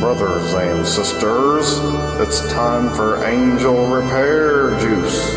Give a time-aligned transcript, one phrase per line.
[0.00, 1.78] Brothers and sisters,
[2.20, 5.34] it's time for Angel Repair Juice.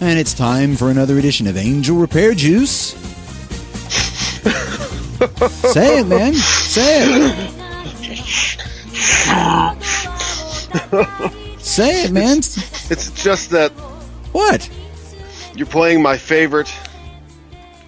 [0.00, 3.01] And it's time for another edition of Angel Repair Juice.
[5.48, 6.34] Say it, man.
[6.34, 7.52] Say it.
[11.60, 12.38] Say it, man.
[12.38, 13.70] It's just that
[14.32, 14.68] What?
[15.54, 16.72] you're playing my favorite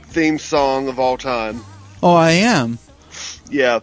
[0.09, 1.61] theme song of all time.
[2.03, 2.79] Oh, I am.
[3.51, 3.81] Yeah.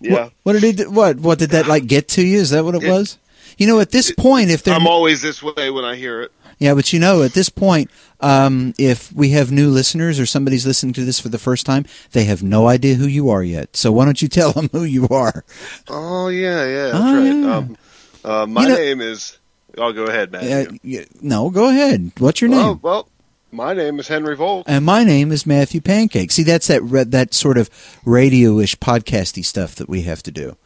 [0.00, 0.12] Yeah.
[0.12, 0.90] What, what did it?
[0.90, 1.18] What?
[1.20, 2.38] What did that like get to you?
[2.38, 3.18] Is that what it It- was?
[3.58, 6.32] You know, at this point, if they're I'm always this way when I hear it.
[6.62, 7.90] Yeah, but you know, at this point,
[8.20, 11.84] um, if we have new listeners or somebody's listening to this for the first time,
[12.12, 13.76] they have no idea who you are yet.
[13.76, 15.44] So why don't you tell them who you are?
[15.88, 17.26] Oh yeah, yeah, that's Oh, right.
[17.42, 17.56] yeah.
[17.56, 17.76] Um,
[18.24, 19.38] uh, my You know- name is.
[19.78, 20.66] I'll go ahead, man.
[20.66, 22.12] Uh, y- no, go ahead.
[22.18, 22.60] What's your name?
[22.60, 23.08] Oh well,
[23.50, 24.64] my name is Henry Volk.
[24.68, 26.30] And my name is Matthew Pancake.
[26.30, 27.70] See, that's that re- that sort of
[28.04, 30.56] radio-ish podcasty stuff that we have to do.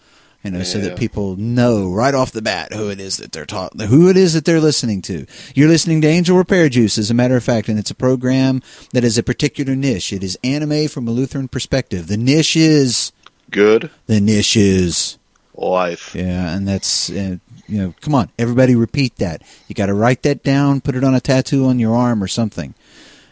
[0.47, 3.47] You know, so that people know right off the bat who it is that they're
[3.47, 5.27] taught, who it is that they're listening to.
[5.55, 8.63] You're listening to Angel Repair Juice, as a matter of fact, and it's a program
[8.93, 10.13] that is a particular niche.
[10.13, 12.07] It is anime from a Lutheran perspective.
[12.07, 13.13] The niche is
[13.51, 15.19] Good the niche is
[15.55, 16.15] life.
[16.15, 17.39] yeah, and that's uh,
[17.69, 19.43] you know, come on, everybody, repeat that.
[19.67, 22.29] You got to write that down, put it on a tattoo on your arm or
[22.29, 22.75] something.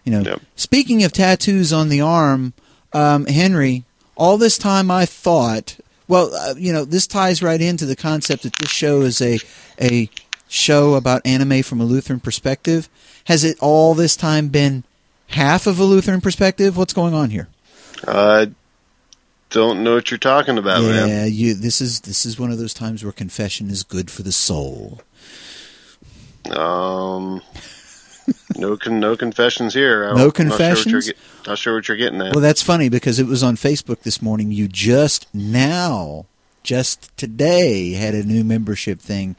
[0.04, 0.40] You know, Yep.
[0.56, 2.52] speaking of tattoos on the arm,
[2.92, 3.84] um, Henry,
[4.16, 5.76] all this time I thought,
[6.08, 9.38] well, uh, you know, this ties right into the concept that this show is a
[9.80, 10.08] a
[10.48, 12.88] show about anime from a Lutheran perspective.
[13.24, 14.84] Has it all this time been
[15.28, 16.77] half of a Lutheran perspective?
[16.77, 17.48] What's going on here?
[18.06, 18.50] I
[19.50, 21.33] don't know what you're talking about, yeah, man.
[21.33, 21.55] you.
[21.55, 25.01] This is this is one of those times where confession is good for the soul.
[26.51, 27.40] Um,
[28.56, 30.12] no, con- no confessions here.
[30.14, 30.92] No don't- Not sure, what confessions?
[30.92, 31.16] you're get-
[31.46, 32.32] not sure what you're getting at.
[32.34, 34.52] Well, that's funny because it was on Facebook this morning.
[34.52, 36.26] You just now,
[36.62, 39.36] just today, had a new membership thing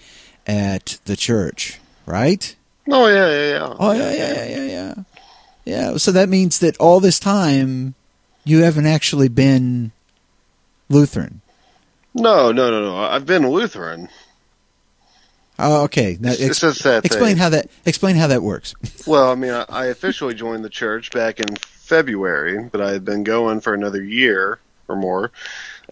[0.47, 2.55] at the church, right?
[2.91, 3.75] oh yeah, yeah, yeah.
[3.79, 4.93] Oh yeah, yeah, yeah, yeah, yeah.
[5.65, 5.97] Yeah.
[5.97, 7.95] So that means that all this time,
[8.43, 9.91] you haven't actually been
[10.89, 11.41] Lutheran.
[12.13, 12.95] No, no, no, no.
[12.97, 14.07] I've been Lutheran.
[15.57, 16.17] Oh, okay.
[16.19, 18.73] Now, It's ex- that explain how that explain how that works.
[19.07, 23.05] Well, I mean, I, I officially joined the church back in February, but I had
[23.05, 25.31] been going for another year or more.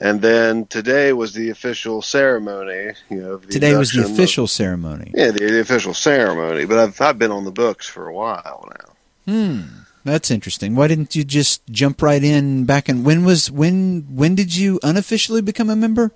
[0.01, 2.93] And then today was the official ceremony.
[3.11, 5.11] You know, Today was the induction of- official ceremony.
[5.15, 6.65] yeah, the, the official ceremony.
[6.65, 9.31] But I've I've been on the books for a while now.
[9.31, 9.61] Hmm.
[10.03, 10.75] That's interesting.
[10.75, 14.79] Why didn't you just jump right in back in when was when when did you
[14.83, 16.11] unofficially become a member?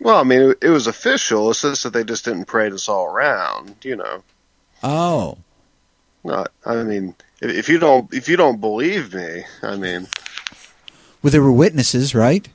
[0.00, 1.50] Well, I mean, it, it was official.
[1.50, 3.76] It's just that they just didn't parade us all around.
[3.82, 4.22] You know,
[4.82, 5.36] Oh.
[6.24, 6.50] not.
[6.64, 10.08] I mean, if, if you don't if you don't believe me, I mean,
[11.22, 12.48] Well, there were witnesses, right?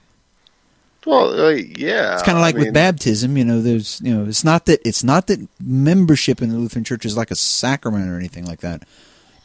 [1.06, 2.14] well, uh, yeah.
[2.16, 3.38] It's kind of I like mean, with baptism.
[3.38, 6.84] You know, there's you know, it's not that it's not that membership in the Lutheran
[6.84, 8.82] Church is like a sacrament or anything like that,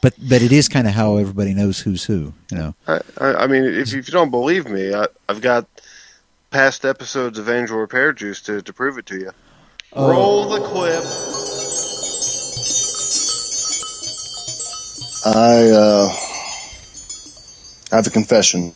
[0.00, 2.32] but but it is kind of how everybody knows who's who.
[2.50, 2.74] You know.
[2.88, 5.66] I, I I mean, if, if you don't believe me, I, I've got
[6.50, 9.30] past episodes of Angel Repair Juice to, to prove it to you.
[9.92, 10.10] Oh.
[10.10, 11.04] Roll the clip.
[15.26, 16.08] I uh,
[17.90, 18.72] have a confession.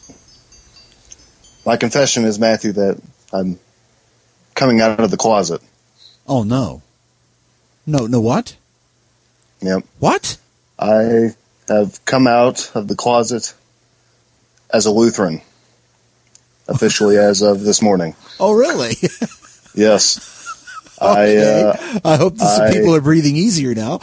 [1.64, 3.00] My confession is, Matthew, that
[3.32, 3.58] I'm
[4.54, 5.60] coming out of the closet.
[6.26, 6.82] Oh no.
[7.86, 8.56] No, no, what?
[9.60, 9.84] Yep.
[9.98, 10.38] What?
[10.78, 11.34] I
[11.68, 13.54] have come out of the closet
[14.72, 15.40] as a Lutheran,
[16.68, 18.14] officially as of this morning.
[18.40, 18.94] Oh, really?
[19.76, 20.20] Yes.
[21.00, 21.62] I Okay.
[21.64, 23.98] uh, I hope this I- people are breathing easier now.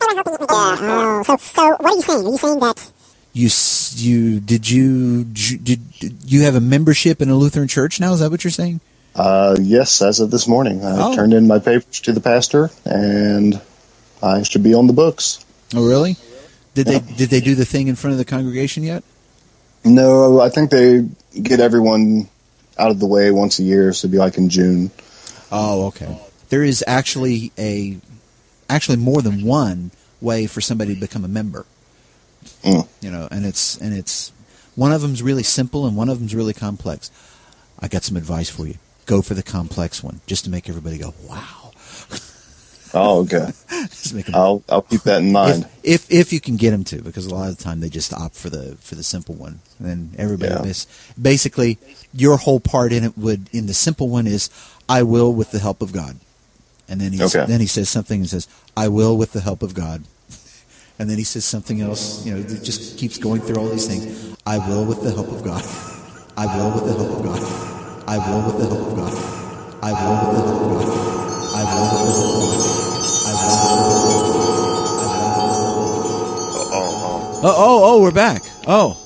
[0.00, 1.22] Yeah.
[1.22, 2.26] So, so what are you saying?
[2.26, 2.90] Are you saying that
[3.32, 3.48] You
[3.96, 5.80] you did you did
[6.26, 8.12] you have a membership in a Lutheran church now?
[8.12, 8.80] Is that what you're saying?
[9.14, 11.14] Uh, yes, as of this morning, I Oh.
[11.14, 13.60] turned in my papers to the pastor, and
[14.22, 15.44] I should be on the books.
[15.74, 16.16] Oh, really?
[16.74, 19.04] Did they did they do the thing in front of the congregation yet?
[19.84, 21.06] No, I think they
[21.40, 22.28] get everyone
[22.78, 24.90] out of the way once a year, so it'd be like in June.
[25.52, 26.18] Oh, okay.
[26.48, 27.98] There is actually a
[28.68, 29.90] actually more than one
[30.20, 31.66] way for somebody to become a member.
[32.64, 32.88] Mm.
[33.00, 34.32] You know, and it's and it's
[34.74, 37.10] one of them's really simple and one of them's really complex.
[37.78, 38.76] I got some advice for you.
[39.06, 41.72] Go for the complex one, just to make everybody go, "Wow!"
[42.96, 43.48] Oh, okay.
[43.88, 45.66] Just make 'em- I'll I'll keep that in mind.
[45.82, 47.88] if, if if you can get them to, because a lot of the time they
[47.88, 50.62] just opt for the for the simple one, and then everybody Yeah.
[50.62, 50.86] miss.
[51.20, 51.76] Basically,
[52.12, 54.48] your whole part in it would in the simple one is,
[54.88, 56.18] "I will with the help of God,"
[56.88, 57.44] and then he Okay.
[57.46, 58.46] then he says something and says,
[58.76, 60.04] "I will with the help of God."
[61.00, 63.86] And then he says something else, you know, it just keeps going through all these
[63.88, 64.06] things.
[64.46, 65.64] I will with the help of God.
[66.36, 67.73] I will with the help of God.
[68.06, 69.14] I will with the help of God.
[69.82, 70.88] I will with the help of God.
[71.54, 72.84] I will with the help of God.
[73.24, 74.34] I will with the
[76.76, 78.42] Oh, Oh, oh, oh, we're back.
[78.66, 78.96] Oh,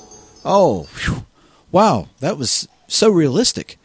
[0.44, 1.24] oh, phew.
[1.72, 3.78] wow, that was so realistic.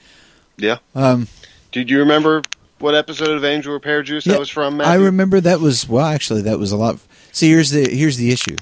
[0.57, 0.77] yeah.
[0.95, 1.27] Um,
[1.71, 2.41] Did you remember
[2.79, 4.79] what episode of Angel Repair Juice yeah, that was from?
[4.81, 6.99] I remember that was well, actually, that was a lot.
[7.31, 8.55] See, here's the here's the issue.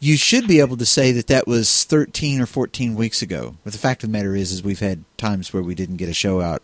[0.00, 3.56] You should be able to say that that was 13 or 14 weeks ago.
[3.62, 6.08] But the fact of the matter is, is we've had times where we didn't get
[6.08, 6.62] a show out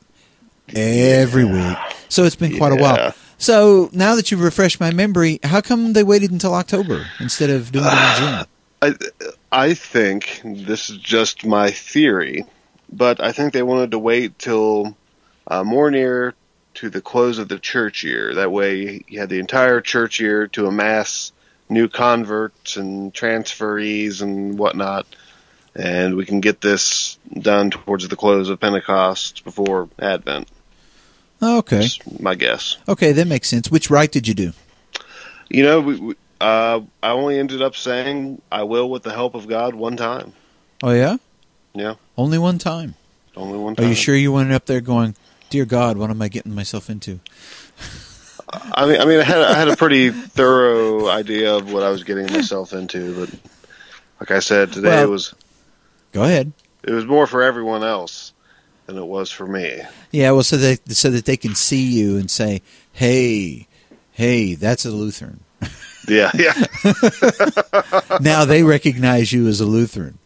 [0.75, 1.77] every week,
[2.09, 3.15] so it's been quite a while.
[3.39, 7.71] So now that you've refreshed my memory, how come they waited until October instead of
[7.71, 8.47] doing it in June?
[8.83, 8.95] I
[9.53, 12.45] I think this is just my theory,
[12.91, 14.97] but I think they wanted to wait till
[15.47, 16.35] uh, more near
[16.75, 18.35] to the close of the church year.
[18.35, 21.33] That way, you had the entire church year to amass
[21.69, 25.07] new converts and transferees and whatnot,
[25.75, 30.49] and we can get this done towards the close of Pentecost before Advent.
[31.43, 31.87] Okay,
[32.19, 32.79] my guess.
[32.89, 33.71] okay, that makes sense.
[33.71, 34.53] Which right did you do?
[35.51, 39.35] You know, we, we, uh, I only ended up saying I will with the help
[39.35, 40.33] of God one time.
[40.83, 41.17] Oh yeah,
[41.75, 42.95] Yeah, only one time.
[43.37, 43.85] only one time.
[43.85, 45.15] Are you sure you went up there going,
[45.51, 47.21] "Dear God, what am I getting myself into?"
[48.53, 51.91] I mean, I mean, I had I had a pretty thorough idea of what I
[51.91, 53.35] was getting myself into, but
[54.21, 55.35] like I said today, Well- it was
[56.13, 56.53] Go ahead.
[56.85, 58.33] it was more for everyone else
[58.87, 59.83] than it was for me.
[60.13, 62.63] Yeah, well, so that so that they can see you and say,
[62.93, 63.67] "Hey,
[64.13, 65.41] hey, that's a Lutheran."
[66.09, 66.55] Yeah, yeah,
[68.21, 70.19] now they recognize you as a Lutheran.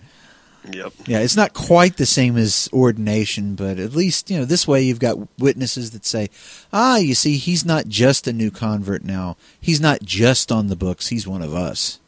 [0.72, 4.66] Yep, Yeah, it's not quite the same as ordination, but at least you know this
[4.68, 6.28] way you've got witnesses that say,
[6.72, 9.36] "Ah, you see, he's not just a new convert now.
[9.60, 11.08] He's not just on the books.
[11.08, 11.98] He's one of us."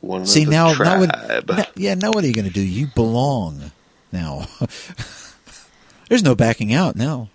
[0.00, 1.00] one of See now, now tribe.
[1.48, 1.58] what?
[1.58, 2.62] now- yeah, now what are you going to do?
[2.62, 3.70] You belong
[4.12, 4.46] now.
[6.08, 7.28] There's no backing out now.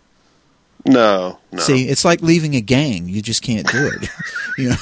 [0.86, 3.08] no, no, See, it's like leaving a gang.
[3.08, 4.10] You just can't do it.
[4.58, 4.76] you know,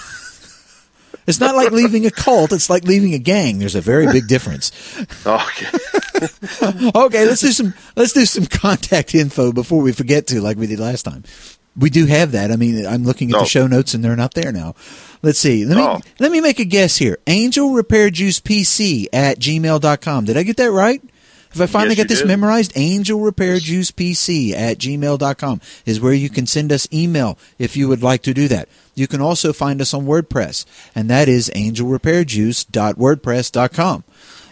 [1.27, 2.51] it's not like leaving a cult.
[2.51, 3.59] It's like leaving a gang.
[3.59, 4.71] There's a very big difference.
[5.25, 5.67] okay,
[6.95, 10.67] Okay, let's do some let's do some contact info before we forget to, like we
[10.67, 11.23] did last time.
[11.75, 12.51] We do have that.
[12.51, 13.39] I mean, I'm looking at Oh.
[13.39, 14.75] the show notes and they're not there now.
[15.23, 15.65] Let's see.
[15.65, 16.01] Let me Oh.
[16.19, 17.17] let me make a guess here.
[17.25, 20.25] Angel Repair Juice PC at gmail.com.
[20.25, 21.01] Did I get that right?
[21.53, 22.27] Have I finally Yes, got this did.
[22.27, 22.73] memorized?
[22.75, 27.87] Angel Repair Juice PC at gmail.com is where you can send us email if you
[27.87, 28.67] would like to do that.
[28.95, 30.65] You can also find us on WordPress,
[30.95, 34.03] and that is angelrepairjuice.wordpress.com.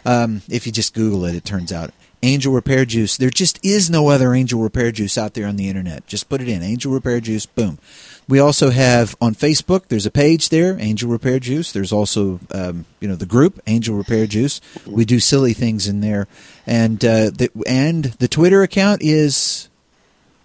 [0.03, 1.91] Um, if you just Google it, it turns out.
[2.23, 3.17] Angel Repair Juice.
[3.17, 6.05] There just is no other Angel Repair Juice out there on the internet.
[6.05, 7.47] Just put it in Angel Repair Juice.
[7.47, 7.79] Boom.
[8.27, 9.87] We also have on Facebook.
[9.87, 11.71] There's a page there, Angel Repair Juice.
[11.71, 14.61] There's also, um, you know, the group Angel Repair Juice.
[14.85, 16.27] We do silly things in there,
[16.67, 19.69] and uh, the and the Twitter account is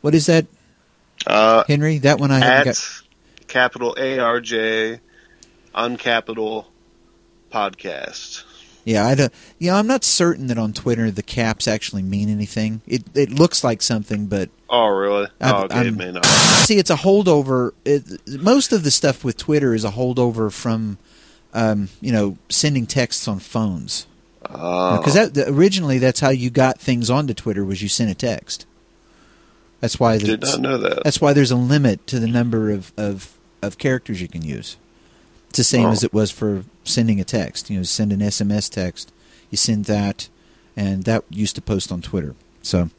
[0.00, 0.46] what is that,
[1.26, 1.98] uh, Henry?
[1.98, 3.02] That one I at got.
[3.48, 5.00] capital A R J,
[5.74, 6.66] uncapital
[7.52, 8.44] podcast.
[8.84, 9.32] Yeah, I don't.
[9.58, 12.82] Yeah, I'm not certain that on Twitter the caps actually mean anything.
[12.86, 15.26] It it looks like something, but Oh, really?
[15.40, 16.24] I'm- oh, okay, it may not.
[16.26, 17.72] see, it's a holdover.
[17.84, 18.04] It,
[18.40, 20.98] most of the stuff with Twitter is a holdover from,
[21.54, 24.06] um, you know, sending texts on phones.
[24.58, 28.14] Oh, Because that originally that's how you got things onto Twitter was you sent a
[28.14, 28.66] text.
[29.80, 31.04] That's why did there's- not know that.
[31.04, 34.76] that's why there's a limit to the number of, of, of characters you can use.
[35.50, 35.90] It's the same Oh.
[35.90, 37.70] as it was for sending a text.
[37.70, 39.12] You know, send an SMS text.
[39.50, 40.28] You send that,
[40.76, 42.34] and that used to post on Twitter.
[42.62, 42.90] So,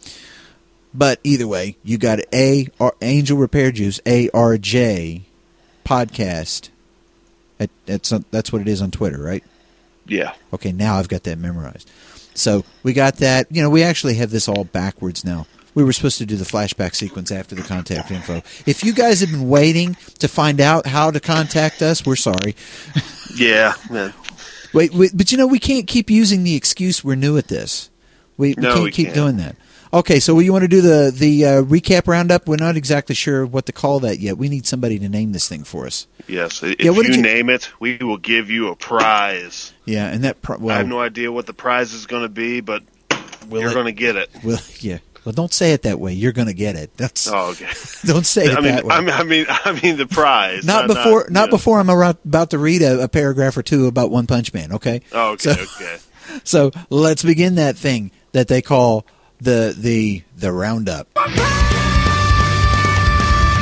[0.93, 5.23] but either way, you got a R, Angel Repair Juice ARJ
[5.85, 6.69] podcast.
[7.59, 9.43] At, that's that's what it is on Twitter, right?
[10.07, 10.33] Yeah.
[10.53, 11.89] Okay, now I've got that memorized.
[12.33, 13.47] So we got that.
[13.51, 15.47] You know, we actually have this all backwards now.
[15.75, 18.37] We were supposed to do the flashback sequence after the contact info.
[18.65, 22.55] If you guys have been waiting to find out how to contact us, we're sorry.
[23.35, 23.73] Yeah.
[23.91, 24.13] man.
[24.73, 27.91] Wait, wait but you know, we can't keep using the excuse we're new at this.
[28.37, 29.15] We, we No, can't we keep can't.
[29.15, 29.55] doing that.
[29.93, 32.47] Okay, so you want to do the the uh, recap roundup?
[32.47, 34.37] We're not exactly sure what to call that yet.
[34.37, 36.07] We need somebody to name this thing for us.
[36.27, 36.61] Yes.
[36.63, 39.73] If Yeah, you, you- name it, we will give you a prize.
[39.85, 42.29] Yeah, and that pro- well, I have no idea what the prize is going to
[42.29, 42.83] be, but
[43.49, 44.29] You're going to get it.
[44.43, 44.99] Well, yeah.
[45.25, 46.13] Well, don't say it that way.
[46.13, 46.95] You're going to get it.
[46.95, 47.65] That's Oh, okay.
[48.05, 48.95] don't say it I mean, that way.
[48.95, 50.63] I mean, I mean, I mean the prize.
[50.65, 51.51] not before, not, yeah.
[51.51, 54.71] before I'm about, about to read a, a paragraph or two about One Punch Man.
[54.73, 55.01] Okay.
[55.11, 55.97] Oh, okay, So- okay.
[56.43, 59.05] So let's begin that thing that they call
[59.39, 61.07] the the the roundup.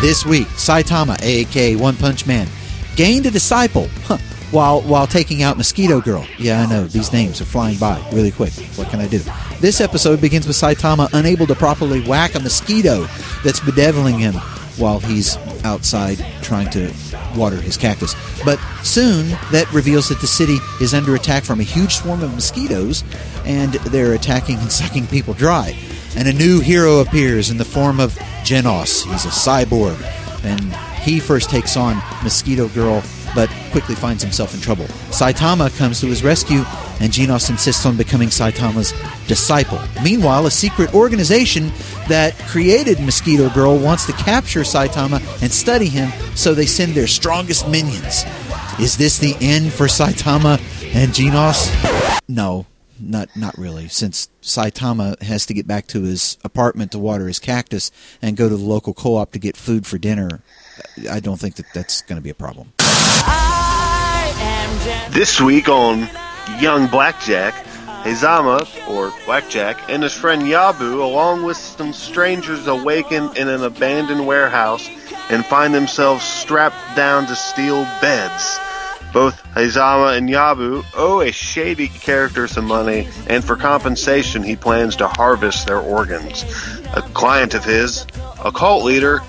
[0.02, 2.48] This week, Saitama, aka One Punch Man,
[2.96, 4.18] gained a disciple huh,
[4.52, 6.26] while while taking out Mosquito Girl.
[6.38, 8.54] Yeah, I know these names are flying by really quick.
[8.76, 9.20] What can I do?
[9.60, 13.08] This episode begins with Saitama unable to properly whack a mosquito
[13.44, 14.36] that's bedeviling him
[14.78, 16.92] while he's outside trying to
[17.36, 18.16] water his cactus.
[18.44, 22.34] But soon, that reveals that the city is under attack from a huge swarm of
[22.34, 23.04] mosquitoes,
[23.46, 25.76] and they're attacking and sucking people dry.
[26.16, 28.14] And a new hero appears in the form of
[28.44, 29.06] Genos.
[29.12, 30.02] He's a cyborg,
[30.44, 30.74] and
[31.06, 33.04] he first takes on Mosquito Girl,
[33.36, 34.86] but quickly finds himself in trouble.
[35.12, 36.64] Saitama comes to his rescue,
[37.00, 38.92] and Genos insists on becoming Saitama's
[39.28, 39.80] disciple.
[40.04, 41.72] Meanwhile, a secret organization
[42.08, 47.08] that created Mosquito Girl wants to capture Saitama and study him, so they send their
[47.08, 48.26] strongest minions.
[48.80, 50.60] Is this the end for Saitama
[50.96, 51.70] and Genos?
[52.28, 52.66] No,
[53.00, 53.88] not not really.
[53.90, 58.50] Since Saitama has to get back to his apartment to water his cactus and go
[58.50, 60.42] to the local co-op to get food for dinner,
[61.10, 62.74] I don't think that that's going to be a problem.
[65.10, 66.08] This week on
[66.60, 67.54] Young Blackjack,
[68.04, 74.28] Hazama, or Blackjack, and his friend Yabu, along with some strangers, awaken in an abandoned
[74.28, 74.88] warehouse
[75.30, 78.60] and find themselves strapped down to steel beds.
[79.12, 84.98] Both Hazama and Yabu owe a shady character some money, and for compensation, he plans
[84.98, 86.44] to harvest their organs.
[86.94, 88.06] A client of his,
[88.44, 89.22] a cult leader,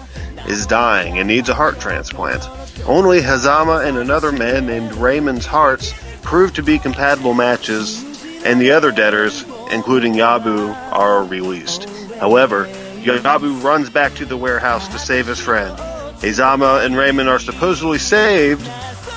[0.49, 2.49] is dying and needs a heart transplant.
[2.87, 8.03] Only Hazama and another man named Raymond's hearts prove to be compatible matches,
[8.45, 11.89] and the other debtors, including Yabu, are released.
[12.21, 12.67] However,
[13.03, 15.77] Yabu runs back to the warehouse to save his friend.
[16.19, 18.67] Hazama and Raymond are supposedly saved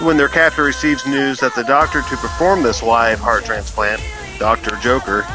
[0.02, 4.02] when their captor receives news that the doctor to perform this live heart transplant,
[4.38, 4.76] Dr.
[4.78, 5.26] Joker,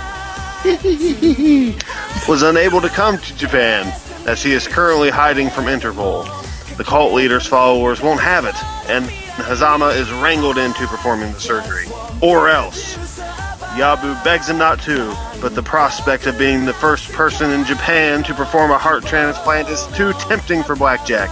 [2.28, 3.92] was unable to come to Japan
[4.26, 6.24] as he is currently hiding from Interpol.
[6.76, 8.56] The cult leader's followers won't have it,
[8.88, 9.04] and
[9.36, 11.86] Hazama is wrangled into performing the surgery.
[12.20, 12.96] Or else.
[13.76, 18.22] Yabu begs him not to, but the prospect of being the first person in Japan
[18.24, 21.28] to perform a heart transplant is too tempting for Blackjack.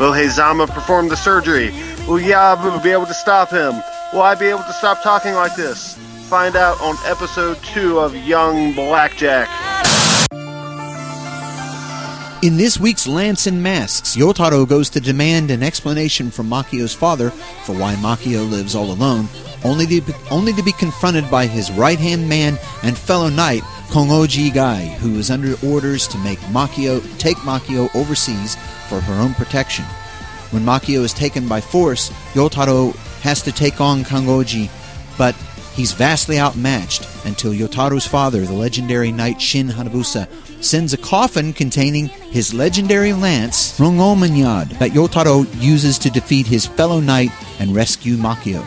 [0.00, 1.70] Will Hazama perform the surgery?
[2.08, 3.74] Will Yabu be able to stop him?
[4.12, 5.94] Will I be able to stop talking like this?
[6.28, 9.48] Find out on episode 2 of Young Blackjack.
[12.42, 17.30] In this week's Lance and Masks, Yotaro goes to demand an explanation from Makio's father
[17.30, 19.28] for why Makio lives all alone,
[19.62, 24.52] only to be, only to be confronted by his right-hand man and fellow knight, Kongoji
[24.52, 28.56] Gai, who is under orders to make Makio take Makio overseas
[28.88, 29.84] for her own protection.
[30.50, 34.68] When Makio is taken by force, Yotaro has to take on Kongoji,
[35.16, 35.36] but
[35.76, 40.26] he's vastly outmatched until Yotaro's father, the legendary knight Shin Hanabusa,
[40.64, 47.00] sends a coffin containing his legendary lance, Rhongomyniad, that Yotaro uses to defeat his fellow
[47.00, 48.64] knight and rescue Makio.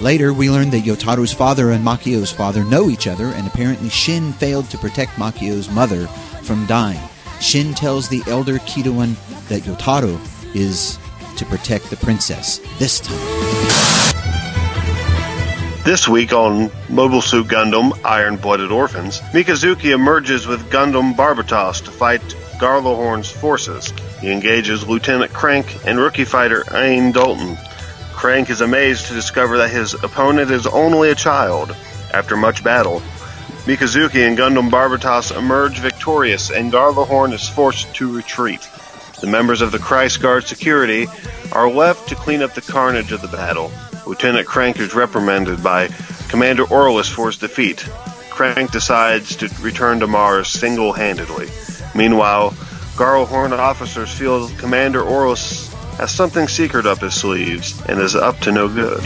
[0.00, 4.32] Later, we learn that Yotaro's father and Makio's father know each other, and apparently Shin
[4.32, 6.06] failed to protect Makio's mother
[6.42, 7.00] from dying.
[7.40, 9.14] Shin tells the elder Kidouin
[9.48, 10.18] that Yotaro
[10.54, 10.98] is
[11.36, 13.49] to protect the princess this time.
[15.82, 21.90] This week on Mobile Suit Gundam Iron Blooded Orphans, Mikazuki emerges with Gundam Barbatos to
[21.90, 22.20] fight
[22.58, 23.90] Gjallarhorn's forces.
[24.20, 27.56] He engages Lieutenant Crank and rookie fighter Ein Dalton.
[28.12, 31.74] Crank is amazed to discover that his opponent is only a child.
[32.12, 33.00] After much battle,
[33.64, 38.68] Mikazuki and Gundam Barbatos emerge victorious, and Gjallarhorn is forced to retreat.
[39.20, 41.06] The members of the Chryse Guard security
[41.52, 43.70] are left to clean up the carnage of the battle.
[44.06, 45.88] Lieutenant Crank is reprimanded by
[46.28, 47.80] Commander Orlis for his defeat.
[48.30, 51.48] Crank decides to return to Mars single handedly.
[51.94, 52.52] Meanwhile,
[52.96, 58.52] Gjallarhorn officers feel Commander Orlis has something secret up his sleeves and is up to
[58.52, 59.02] no good.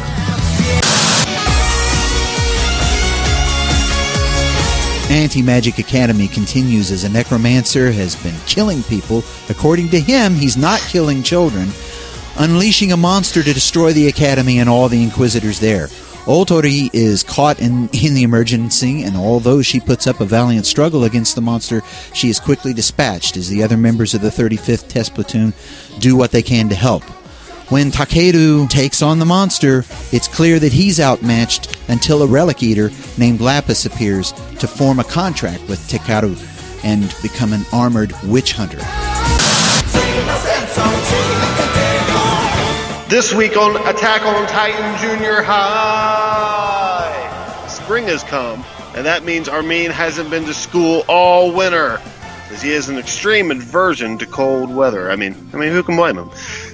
[5.15, 9.23] Anti Magic Academy continues as a necromancer has been killing people.
[9.49, 11.69] According to him, he's not killing children,
[12.37, 15.87] unleashing a monster to destroy the academy and all the inquisitors there.
[16.27, 21.05] Otori is caught in, in the emergency, and although she puts up a valiant struggle
[21.05, 21.81] against the monster,
[22.13, 25.53] she is quickly dispatched as the other members of the 35th Test Platoon
[26.01, 27.05] do what they can to help.
[27.71, 32.91] When Takeru takes on the monster, it's clear that he's outmatched until a relic eater
[33.17, 36.37] named Lapis appears to form a contract with Takeru
[36.85, 38.77] and become an armored witch hunter.
[43.09, 47.17] This week on Attack on Titan Junior High,
[47.67, 48.63] spring has come,
[48.95, 51.99] and that means Armin hasn't been to school all winter,
[52.51, 55.11] as he has an extreme aversion to cold weather.
[55.11, 56.29] I mean, I mean, who can blame him?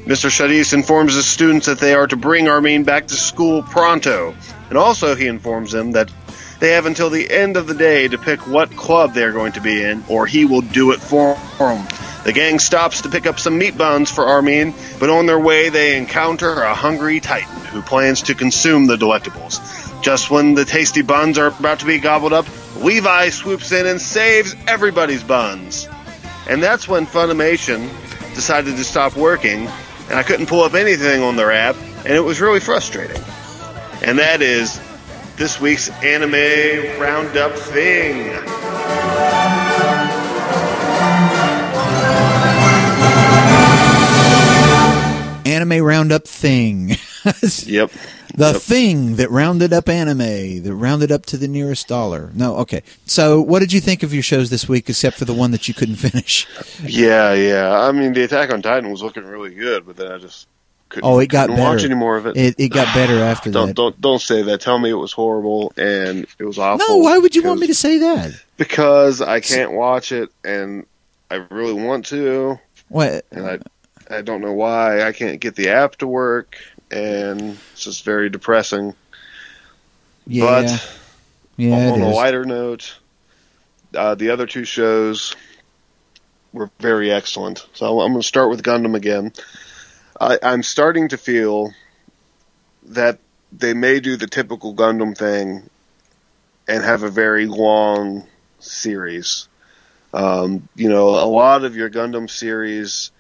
[0.05, 0.31] Mr.
[0.31, 4.35] Shadis informs the students that they are to bring Armin back to school pronto,
[4.69, 6.11] and also he informs them that
[6.59, 9.53] they have until the end of the day to pick what club they are going
[9.53, 11.87] to be in, or he will do it for them.
[12.25, 15.71] The gang stops to pick up some meat buns for Armin, but on their way
[15.71, 19.59] they encounter a hungry Titan who plans to consume the delectables.
[20.03, 24.01] Just when the tasty buns are about to be gobbled up, Levi swoops in and
[24.01, 25.89] saves everybody's buns.
[26.49, 27.89] And that's when Funimation
[28.35, 29.69] decided to stop working,
[30.11, 33.23] and I couldn't pull up anything on their app, and it was really frustrating.
[34.03, 34.81] And that is
[35.37, 38.35] this week's anime roundup thing.
[45.47, 46.97] Anime roundup thing.
[47.67, 47.91] Yep.
[48.35, 48.63] The Yep.
[48.63, 52.31] thing that rounded up anime, that rounded up to the nearest dollar.
[52.35, 52.83] No, okay.
[53.07, 55.69] So, what did you think of your shows this week, except for the one that
[55.69, 56.47] you couldn't finish?
[56.85, 57.71] Yeah, yeah.
[57.81, 60.47] I mean, the Attack on Titan was looking really good, but then I just
[60.89, 61.61] couldn't, Oh, it got better.
[61.63, 62.37] watch any more of it.
[62.37, 63.77] It, it got better after don't that.
[63.77, 64.61] don't don't say that.
[64.61, 66.87] Tell me it was horrible and it was awful.
[66.89, 68.33] No, why would you want me to say that?
[68.57, 70.87] Because I can't watch it and
[71.31, 72.59] I really want to,
[72.89, 73.25] What?
[73.31, 73.59] and I
[74.13, 76.57] I don't know why I can't get the app to work,
[76.91, 78.95] and it's just very depressing.
[80.27, 80.99] Yeah, But
[81.57, 82.97] yeah, it on a lighter note,
[83.95, 85.35] uh, the other two shows
[86.53, 87.67] were very excellent.
[87.75, 89.33] So I'm going to start with Gundam again.
[90.21, 91.73] I, I'm starting to feel
[92.85, 93.19] that
[93.53, 95.69] they may do the typical Gundam thing
[96.69, 98.27] and have a very long
[98.59, 99.49] series.
[100.13, 103.11] Um, you know, a lot of your Gundam series,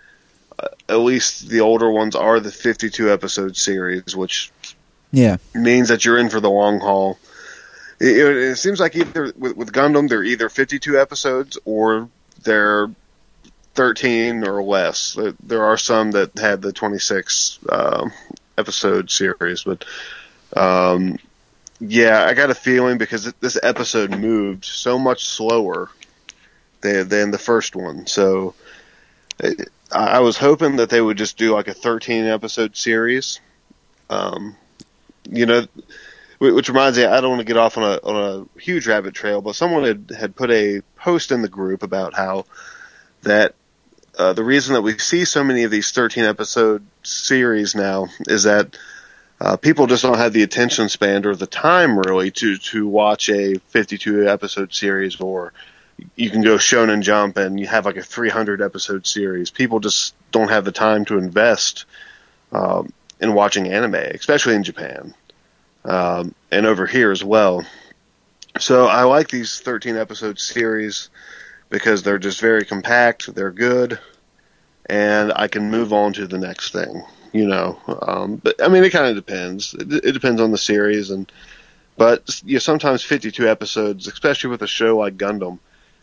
[0.89, 4.51] at least the older ones, are the 52 episode series, which
[5.13, 7.19] Yeah, means that you're in for the long haul.
[7.99, 12.09] It, it, it seems like either with, with Gundam, they're either 52 episodes or
[12.43, 12.89] they're
[13.75, 15.15] 13 or less.
[15.15, 18.13] There, there are some that had the 26 um,
[18.59, 19.85] episode series, but
[20.57, 21.19] um,
[21.81, 25.89] yeah, I got a feeling because this episode moved so much slower
[26.81, 28.07] than, than the first one.
[28.07, 28.55] So
[29.39, 33.41] it, I was hoping that they would just do like a 13 episode series.
[34.09, 34.57] Um,
[35.29, 35.67] you know,
[36.39, 39.15] which reminds me, I don't want to get off on a on a huge rabbit
[39.15, 42.47] trail, but someone had had put a post in the group about how
[43.23, 43.55] that
[44.19, 48.45] uh, the reason that we see so many of these 13 episode series now is
[48.45, 48.77] that
[49.41, 53.29] uh, people just don't have the attention span or the time really to to watch
[53.29, 55.53] a 52 episode series or
[56.17, 59.51] you can go Shonen Jump and you have like a 300 episode series.
[59.51, 61.85] People just don't have the time to invest
[62.53, 65.15] um, in watching anime, especially in Japan
[65.85, 67.65] um, and over here as well.
[68.59, 71.09] So I like these 13 episode series
[71.69, 73.99] because they're just very compact, they're good,
[74.87, 77.05] and I can move on to the next thing.
[77.33, 79.73] You know, um, but I mean, it kind of depends.
[79.75, 81.31] It, it depends on the series, and
[81.97, 85.61] but you know, sometimes 52 episodes, especially with a show like Gundam,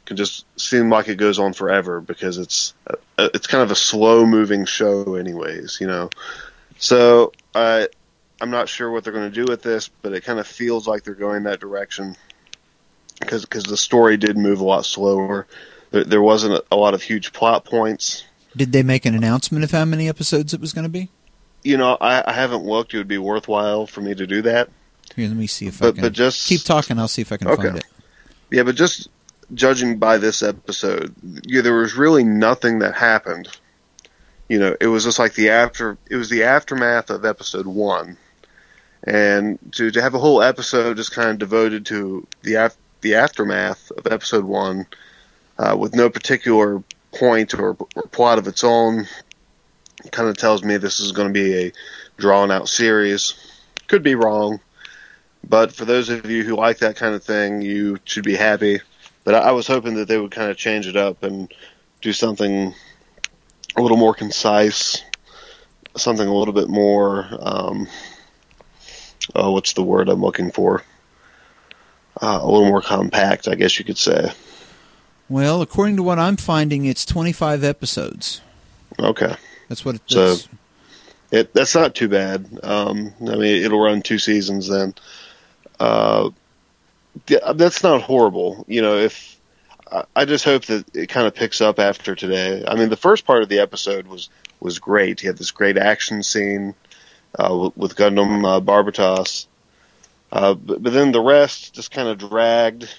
[0.07, 2.95] can just seem like it goes on forever because it's uh,
[3.35, 5.77] it's kind of a slow moving show, anyways.
[5.79, 6.09] You know,
[6.79, 7.87] so I
[8.41, 10.87] I'm not sure what they're going to do with this, but it kind of feels
[10.87, 12.15] like they're going that direction
[13.19, 15.45] because because the story did move a lot slower.
[15.91, 18.23] There, there wasn't a, a lot of huge plot points.
[18.55, 21.09] did they make an announcement of how many episodes it was going to be?
[21.63, 22.93] You know, I, I haven't looked.
[22.93, 24.69] It would be worthwhile for me to do that.
[25.15, 26.01] Here, let me see if I can.
[26.01, 26.97] but just keep talking.
[26.99, 27.63] I'll see if I can Okay.
[27.63, 27.85] find it.
[28.51, 29.09] Yeah, but just
[29.53, 31.13] judging by this episode,
[31.45, 33.47] yeah, there was really nothing that happened.
[34.49, 35.97] You know, it was just like the after.
[36.09, 38.17] It was the aftermath of episode one,
[39.03, 43.15] and to to have a whole episode just kind of devoted to the af- the
[43.15, 44.87] aftermath of episode one,
[45.57, 46.81] uh, with no particular
[47.13, 49.05] point or, or plot of its own,
[50.11, 51.71] kind of tells me this is going to be a
[52.17, 53.33] drawn out series.
[53.87, 54.59] Could be wrong,
[55.47, 58.81] but for those of you who like that kind of thing, you should be happy.
[59.27, 61.53] But I, I was hoping that they would kind of change it up and
[61.99, 62.73] do something
[63.75, 65.03] a little more concise,
[65.97, 67.27] something a little bit more.
[67.37, 67.89] Um,
[69.35, 70.81] oh, what's the word I'm looking for?
[72.21, 74.31] Uh, a little more compact, I guess you could say.
[75.27, 78.39] Well, according to what I'm finding, it's 25 episodes.
[78.97, 79.35] Okay.
[79.67, 80.37] That's what it So-
[81.31, 82.47] It that's not too bad.
[82.63, 84.95] Um, I mean, it'll run two seasons then.
[85.81, 86.29] Uh,
[87.25, 88.65] that's not horrible.
[88.67, 89.37] You know, if
[90.15, 92.63] I- just hope that it kind of picks up after today.
[92.67, 95.19] I mean, the first part of the episode was was great.
[95.19, 96.73] He had this great action scene
[97.37, 99.45] uh, with, Gundam uh, Barbatos,
[100.31, 102.91] uh, but, but then the rest just kind of dragged,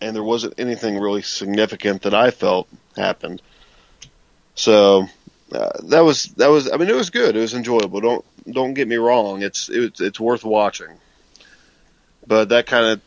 [0.00, 3.42] and there wasn't anything really significant that I felt happened.
[4.56, 5.06] So
[5.52, 6.70] uh, that was that was.
[6.70, 7.36] I mean, it was good.
[7.36, 8.00] It was enjoyable.
[8.00, 9.42] Don't don't get me wrong.
[9.42, 10.98] It's it's it's worth watching.
[12.26, 13.00] But that kind of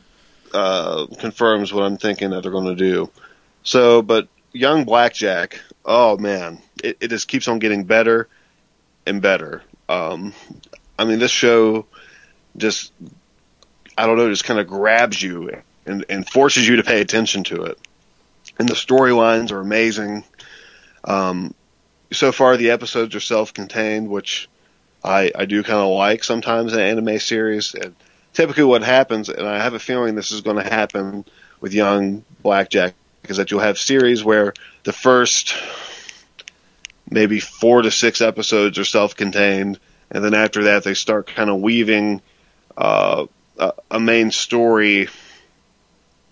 [0.53, 3.10] uh, confirms what I'm thinking that they're going to do.
[3.63, 8.27] So, but young Blackjack, oh man, it, it just keeps on getting better
[9.06, 9.63] and better.
[9.89, 10.34] Um,
[10.97, 11.86] I mean, this show
[12.56, 12.91] just,
[13.97, 17.43] I don't know, just kind of grabs you and, and forces you to pay attention
[17.45, 17.80] to it.
[18.60, 20.23] And the storylines are amazing.
[21.03, 21.53] Um,
[22.12, 24.49] so far, the episodes are self-contained, which
[25.03, 27.75] I, I do kind of like sometimes in anime series.
[27.75, 27.95] And
[28.38, 31.26] typically, what happens, and I have a feeling this is going to happen
[31.60, 32.93] with Young Blackjack,
[33.28, 35.56] is that you'll have series where the first
[37.10, 39.80] maybe four to six episodes are self-contained,
[40.12, 42.21] and then after that, they start kind of weaving
[42.78, 43.26] uh,
[43.89, 45.10] a, main story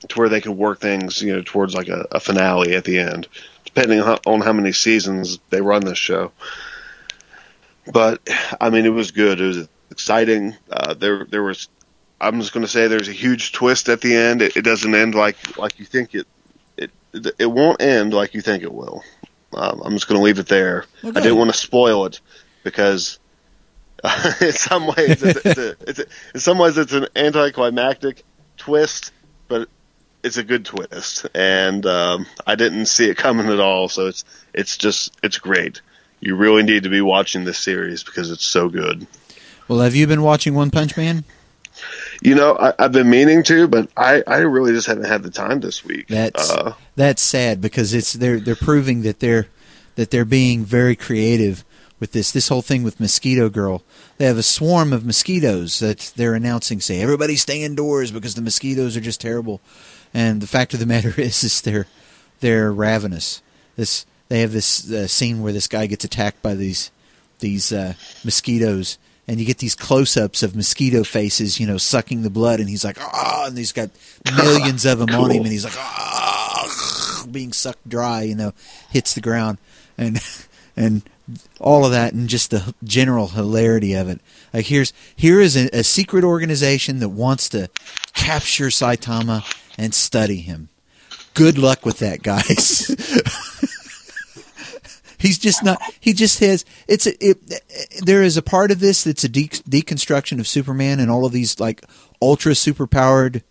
[0.08, 3.00] to where they can work things, you know, towards like a, a finale at the
[3.00, 3.28] end,
[3.64, 6.32] depending on how, on how many seasons they run this show.
[7.92, 8.30] But
[8.62, 9.42] I mean, it was good.
[9.42, 10.56] It was exciting.
[10.70, 11.68] Uh, there, there was.
[12.20, 14.42] I'm just going to say there's a huge twist at the end.
[14.42, 16.28] It, it doesn't end like like you think it.
[16.78, 16.92] It
[17.40, 19.04] it won't end like you think it will.
[19.54, 20.86] Um, I'm just going to leave it there.
[21.04, 22.20] I didn't want to spoil it
[22.64, 23.20] because
[24.42, 28.24] in some ways, it's, it's, a, it's a, in some ways, it's an anticlimactic
[28.58, 29.14] twist,
[29.48, 29.70] but
[30.24, 33.88] it's a good twist, and um, I didn't see it coming at all.
[33.88, 35.82] So it's it's just it's great.
[36.20, 39.06] You really need to be watching this series because it's so good.
[39.68, 41.24] Well, have you been watching One Punch Man?
[42.26, 45.30] You know, I, I've been meaning to, but I, I really just haven't had the
[45.30, 46.08] time this week.
[46.08, 49.48] That's uh, that's sad because it's they're they're proving that they're
[49.94, 51.64] that they're being very creative
[52.00, 53.84] with this this whole thing with Mosquito Girl.
[54.18, 58.42] They have a swarm of mosquitoes that they're announcing, say everybody stay indoors because the
[58.42, 59.62] mosquitoes are just terrible.
[60.12, 61.86] And the fact of the matter is, is they're
[62.40, 63.44] they're ravenous.
[63.76, 66.90] This they have this uh, scene where this guy gets attacked by these
[67.38, 72.30] these uh, mosquitoes, and you get these close-ups of mosquito faces, you know, sucking the
[72.30, 73.90] blood, and he's like, ah, and he's got
[74.36, 78.54] millions of them on him, and he's like, ah, being sucked dry, you know,
[78.90, 79.58] hits the ground,
[79.98, 80.20] and
[80.78, 81.04] and
[81.60, 84.22] all of that, and just the general hilarity of it.
[84.54, 87.70] Like here's here is a, a secret organization that wants to
[88.14, 89.44] capture Saitama
[89.78, 90.70] and study him.
[91.34, 92.96] Good luck with that, guys.
[95.18, 95.82] He's just not.
[96.00, 96.66] He just has.
[96.88, 97.26] It's a.
[97.26, 97.62] It,
[98.04, 101.32] there is a part of this that's a de- deconstruction of Superman and all of
[101.32, 101.84] these like
[102.22, 103.42] ultra superpowered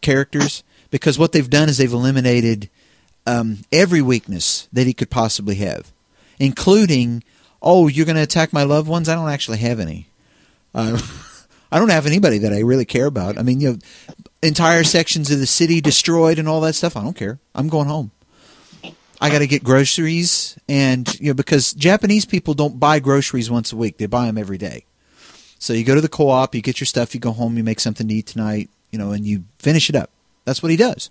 [0.00, 2.70] characters because what they've done is they've eliminated
[3.26, 5.92] um, every weakness that he could possibly have,
[6.38, 7.22] including
[7.62, 9.08] oh, you're going to attack my loved ones.
[9.08, 10.08] I don't actually have any.
[10.74, 11.00] Uh,
[11.72, 13.38] I don't have anybody that I really care about.
[13.38, 13.78] I mean, you know,
[14.42, 16.96] entire sections of the city destroyed and all that stuff.
[16.96, 17.40] I don't care.
[17.54, 18.12] I'm going home.
[19.20, 23.72] I got to get groceries, and you know because Japanese people don't buy groceries once
[23.72, 24.84] a week; they buy them every day.
[25.58, 27.80] So you go to the co-op, you get your stuff, you go home, you make
[27.80, 30.10] something to eat tonight, you know, and you finish it up.
[30.44, 31.10] That's what he does.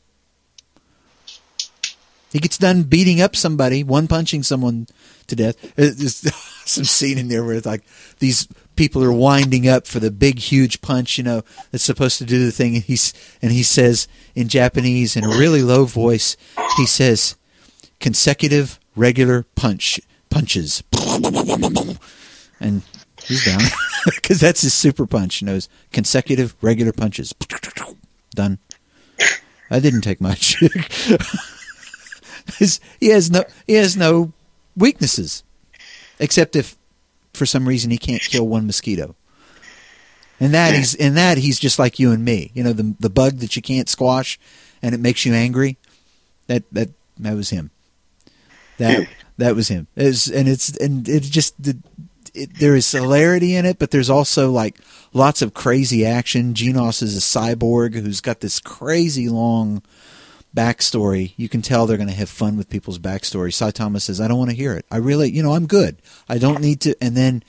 [2.31, 4.87] He gets done beating up somebody, one punching someone
[5.27, 5.55] to death.
[5.75, 6.31] There's
[6.65, 7.83] some scene in there where it's like
[8.19, 12.25] these people are winding up for the big, huge punch, you know, that's supposed to
[12.25, 12.75] do the thing.
[12.75, 16.35] And he's and he says in Japanese in a really low voice,
[16.77, 17.35] he says,
[18.05, 20.83] "Consecutive regular punch punches,"
[22.59, 22.83] and
[23.23, 23.61] he's down
[24.05, 25.41] because that's his super punch.
[25.41, 25.59] You know,
[25.91, 27.33] consecutive regular punches.
[28.35, 28.59] Done.
[29.71, 30.61] I didn't take much.
[32.99, 34.31] He has no he has no
[34.77, 35.43] weaknesses,
[36.19, 36.77] except if
[37.33, 39.15] for some reason he can't kill one mosquito.
[40.39, 42.51] And that he's in that he's just like you and me.
[42.53, 44.39] You know the the bug that you can't squash,
[44.81, 45.77] and it makes you angry.
[46.47, 47.71] That that that was him.
[48.77, 49.07] That
[49.37, 49.87] that was him.
[49.95, 51.77] It and it's and it just the,
[52.33, 54.77] it, there is hilarity in it, but there's also like
[55.13, 56.53] lots of crazy action.
[56.53, 59.81] Genos is a cyborg who's got this crazy long
[60.55, 61.33] backstory.
[61.37, 63.49] You can tell they're going to have fun with people's backstory.
[63.49, 64.85] Saitama says, "I don't want to hear it.
[64.91, 65.97] I really, you know, I'm good.
[66.29, 67.43] I don't need to." And then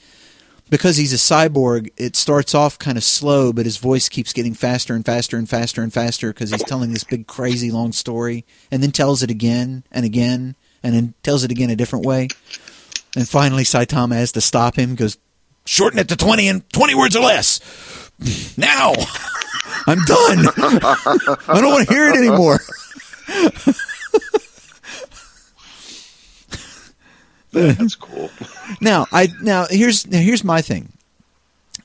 [0.69, 4.53] because he's a cyborg, it starts off kind of slow, but his voice keeps getting
[4.53, 8.45] faster and faster and faster and faster because he's telling this big, crazy, long story,
[8.69, 12.29] and then tells it again and again, and then tells it again a different way.
[13.15, 14.95] And finally, Saitama has to stop him.
[14.95, 15.17] Goes,
[15.65, 17.59] shorten it to twenty and twenty words or less.
[18.57, 18.93] Now,
[19.87, 20.45] I'm done.
[20.57, 22.59] I don't want to hear it anymore.
[27.51, 28.29] That's cool.
[28.81, 30.91] Now, I now here's now here's my thing.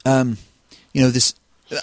[0.04, 0.38] Um,
[0.92, 1.36] you know this.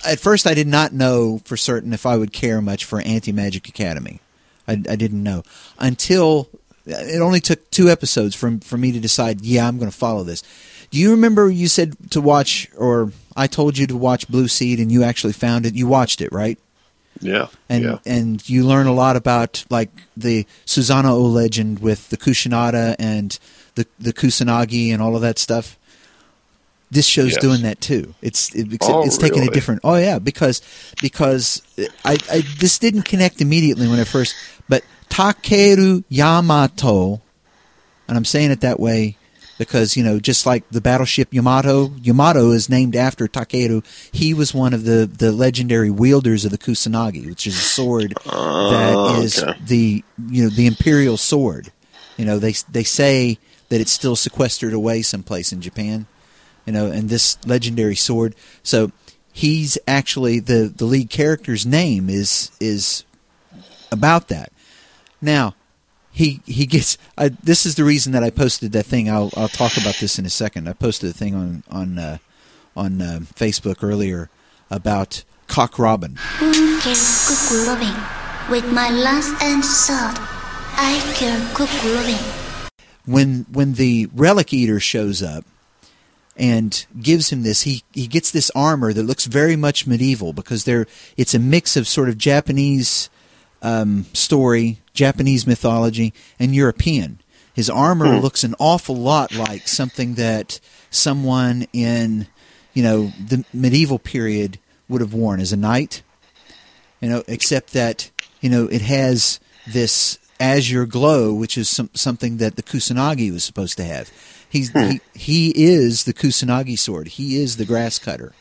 [0.06, 3.32] At first, I did not know for certain if I would care much for Anti
[3.32, 4.20] Magic Academy.
[4.68, 5.44] I, I didn't know
[5.80, 6.50] until
[6.90, 9.42] it only took two episodes for for me to decide.
[9.42, 10.44] Yeah, I'm going to follow this.
[10.92, 14.80] Do you remember you said to watch, or I told you to watch Blue Seed,
[14.80, 15.76] and you actually found it?
[15.76, 16.58] You watched it, right?
[17.22, 17.48] Yeah.
[17.68, 17.98] and yeah.
[18.06, 23.38] and you learn a lot about like the Susanoo legend with the Kushinada and
[23.76, 25.78] the the Kusanagi and all of that stuff.
[26.92, 27.42] This show's Yes.
[27.42, 28.16] doing that too.
[28.22, 29.82] It's it, except Oh, it's taking a different.
[29.84, 30.62] Oh yeah, because
[31.02, 31.62] because
[32.04, 34.34] I, I this didn't connect immediately when I first,
[34.68, 37.22] but Takeru Yamato,
[38.08, 39.18] and I'm saying it that way
[39.60, 43.84] because you know just like the battleship Yamato, Yamato is named after Takeru.
[44.12, 48.14] He was one of the the legendary wielders of the Kusanagi, which is a sword
[48.26, 49.60] that oh, is okay.
[49.64, 51.72] the you know the imperial sword.
[52.18, 56.08] You know they they say that it's still sequestered away someplace in Japan.
[56.66, 58.36] You know, and this legendary sword.
[58.64, 58.92] So
[59.34, 63.04] he's actually the the lead character's name is is
[63.92, 64.52] about that.
[65.22, 65.56] Now,
[66.12, 66.98] he he gets.
[67.18, 69.10] I, this is the reason that I posted that thing.
[69.10, 70.68] I'll I'll talk about this in a second.
[70.68, 72.18] I posted a thing on on uh,
[72.76, 74.30] on uh, Facebook earlier
[74.72, 76.18] about Cock Robin.
[78.50, 80.16] With my lance and sword,
[80.76, 82.18] I can cook loving.
[83.06, 85.46] when when the relic eater shows up
[86.36, 90.64] and gives him this he he gets this armor that looks very much medieval because
[90.64, 93.10] there it's a mix of sort of Japanese
[93.62, 97.20] um, story Japanese mythology and European
[97.54, 102.28] his armor looks an awful lot like something that someone in
[102.74, 106.02] you know the medieval period would have worn as a knight
[107.02, 112.38] you know, except that you know it has this azure glow, which is some, something
[112.38, 114.12] that the Kusanagi was supposed to have.
[114.50, 117.10] He's he, he is the Kusanagi sword.
[117.10, 118.34] He is the grass cutter.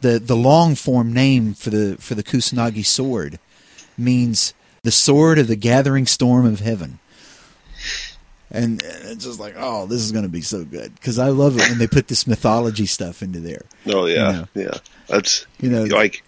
[0.00, 3.38] the The long form name for the for the Kusanagi sword
[3.96, 6.98] means the sword of the gathering storm of heaven.
[8.50, 11.56] And it's just like, oh, this is going to be so good because I love
[11.56, 13.62] it when they put this mythology stuff into there.
[13.86, 14.46] Oh yeah, know.
[14.54, 14.74] yeah.
[15.08, 16.22] That's You know, like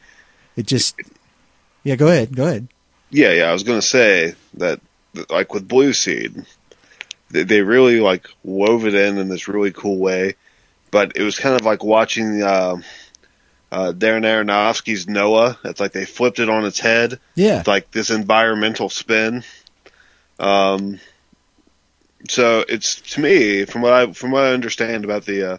[0.56, 0.98] It just,
[1.82, 1.96] yeah.
[1.96, 2.68] Go ahead, go ahead.
[3.10, 3.44] yeah, yeah.
[3.44, 4.80] I was gonna say that
[5.28, 6.46] like with Blue Seed,
[7.30, 10.34] they, they really like wove it in in this really cool way.
[10.90, 12.76] But it was kind of like watching uh,
[13.72, 15.58] uh, Darren Aronofsky's Noah.
[15.64, 17.18] It's like they flipped it on its head.
[17.34, 19.44] Yeah, It's like this environmental spin.
[20.38, 21.00] Um,
[22.28, 25.58] so it's to me, from what I from what I understand about the uh,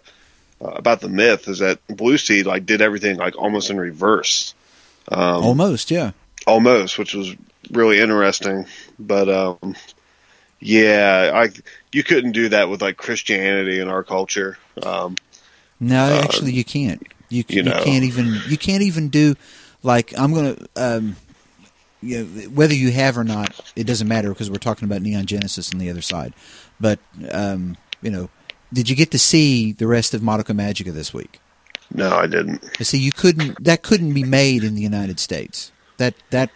[0.62, 4.54] uh, about the myth, is that Blue Seed like did everything like almost in reverse,
[5.10, 5.92] um, almost.
[5.92, 6.12] Yeah.
[6.48, 7.36] almost, which was
[7.72, 8.66] really interesting.
[8.98, 9.76] But um,
[10.60, 11.50] yeah, I
[11.92, 14.58] you couldn't do that with like Christianity in our culture.
[14.82, 15.16] Um,
[15.80, 17.06] No, actually, you can't.
[17.30, 17.84] You, you you, know.
[17.84, 18.40] can't even.
[18.48, 19.36] You can't even do
[19.84, 20.58] like I'm gonna.
[20.76, 21.16] Um,
[22.02, 25.26] you know, whether you have or not, it doesn't matter because we're talking about Neon
[25.26, 26.34] Genesis on the other side.
[26.80, 27.00] But
[27.32, 28.30] um, you know,
[28.72, 31.40] did you get to see the rest of Madoka Magica this week?
[31.94, 32.64] no, I didn't.
[32.86, 33.64] See, you couldn't.
[33.64, 35.72] That couldn't be made in the United States.
[35.98, 36.50] That that.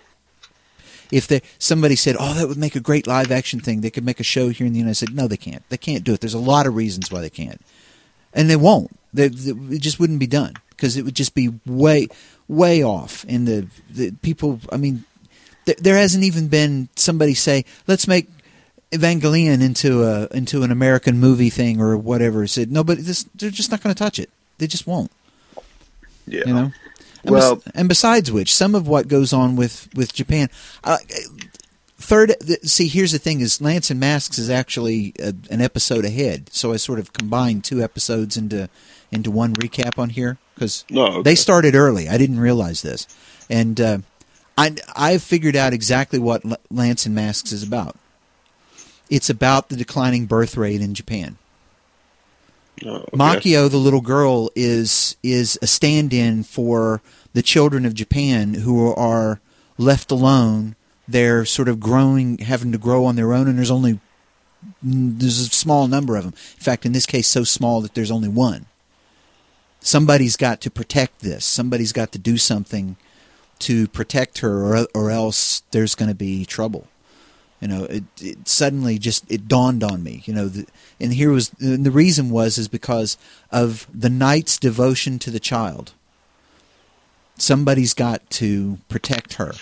[1.12, 4.06] If they, somebody said, "Oh, that would make a great live action thing," they could
[4.06, 5.14] make a show here in the United States.
[5.14, 5.68] No, they can't.
[5.70, 6.22] They can't do it.
[6.22, 7.62] There's a lot of reasons why they can't,
[8.40, 8.90] and they won't.
[9.14, 12.08] They, they- it just wouldn't be done because it would just be way,
[12.48, 13.26] way off.
[13.28, 15.04] And the, the people, I mean,
[15.66, 18.30] th- there hasn't even been somebody say, "Let's make
[18.92, 23.02] Evangelion into a into an American movie thing or whatever." Said nobody.
[23.02, 24.30] This, they're just not going to touch it.
[24.58, 25.12] They just won't.
[26.28, 26.44] Yeah.
[26.48, 26.72] You know.
[27.24, 30.50] And Well- bes- and besides which, some of what goes on with with Japan.
[30.84, 30.98] Uh,
[32.00, 36.06] third, th- see, here's the thing: is Lance and Masks is actually a, an episode
[36.06, 36.50] ahead.
[36.52, 38.70] So I sort of combined two episodes into
[39.12, 41.22] into one recap on here because No, okay.
[41.24, 42.08] they started early.
[42.10, 43.08] I didn't realize this,
[43.50, 43.98] and uh,
[44.58, 47.96] I I've figured out exactly what L- Lance and Masks is about.
[49.10, 51.38] It's about the declining birth rate in Japan.
[52.86, 53.18] Oh, okay.
[53.18, 57.02] Makio, the little girl, is is a stand-in for
[57.34, 59.42] the children of Japan who are
[59.78, 60.76] left alone.
[61.10, 64.00] They're sort of growing, having to grow on their own, and there's only
[64.84, 66.34] there's a small number of them.
[66.34, 68.66] In fact, in this case, so small that there's only one.
[69.80, 71.46] Somebody's got to protect this.
[71.46, 72.98] Somebody's got to do something
[73.60, 76.88] to protect her, or or else there's going to be trouble.
[77.62, 80.24] You know, it, it suddenly just it dawned on me.
[80.26, 80.66] You know, the,
[81.00, 83.18] and here was and the reason was is because
[83.52, 85.94] of the knight's devotion to the child.
[87.38, 89.54] Somebody's got to protect her,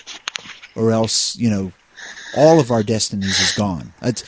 [0.77, 1.71] or else you know,
[2.35, 3.93] all of our destinies is gone.
[4.01, 4.23] It's,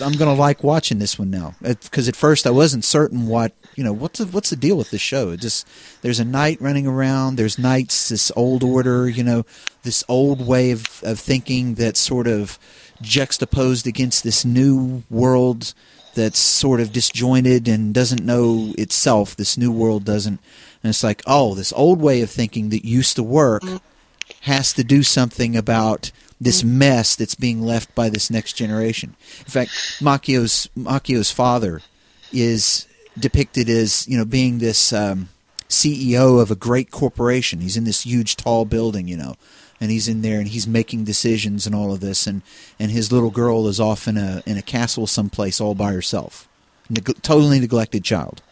[0.00, 3.52] I'm going to like watching this one now because at first I wasn't certain what
[3.76, 5.30] you know what's the, what's the deal with this show.
[5.30, 5.68] It just
[6.02, 7.36] there's a knight running around.
[7.36, 9.44] There's knights, this old order, you know,
[9.82, 12.58] this old way of, of thinking that's sort of
[13.00, 15.74] juxtaposed against this new world
[16.14, 19.36] that's sort of disjointed and doesn't know itself.
[19.36, 20.40] This new world doesn't,
[20.82, 23.62] and it's like oh, this old way of thinking that used to work
[24.42, 29.16] has to do something about this mess that's being left by this next generation.
[29.40, 29.70] In fact,
[30.00, 31.82] Makio's Makio's father
[32.32, 32.86] is
[33.18, 35.28] depicted as you know being this um,
[35.68, 37.60] CEO of a great corporation.
[37.60, 39.34] He's in this huge tall building, you know,
[39.80, 42.42] and he's in there and he's making decisions and all of this, and
[42.78, 46.48] and his little girl is off in a in a castle someplace all by herself,
[46.88, 48.42] Neg- totally neglected child.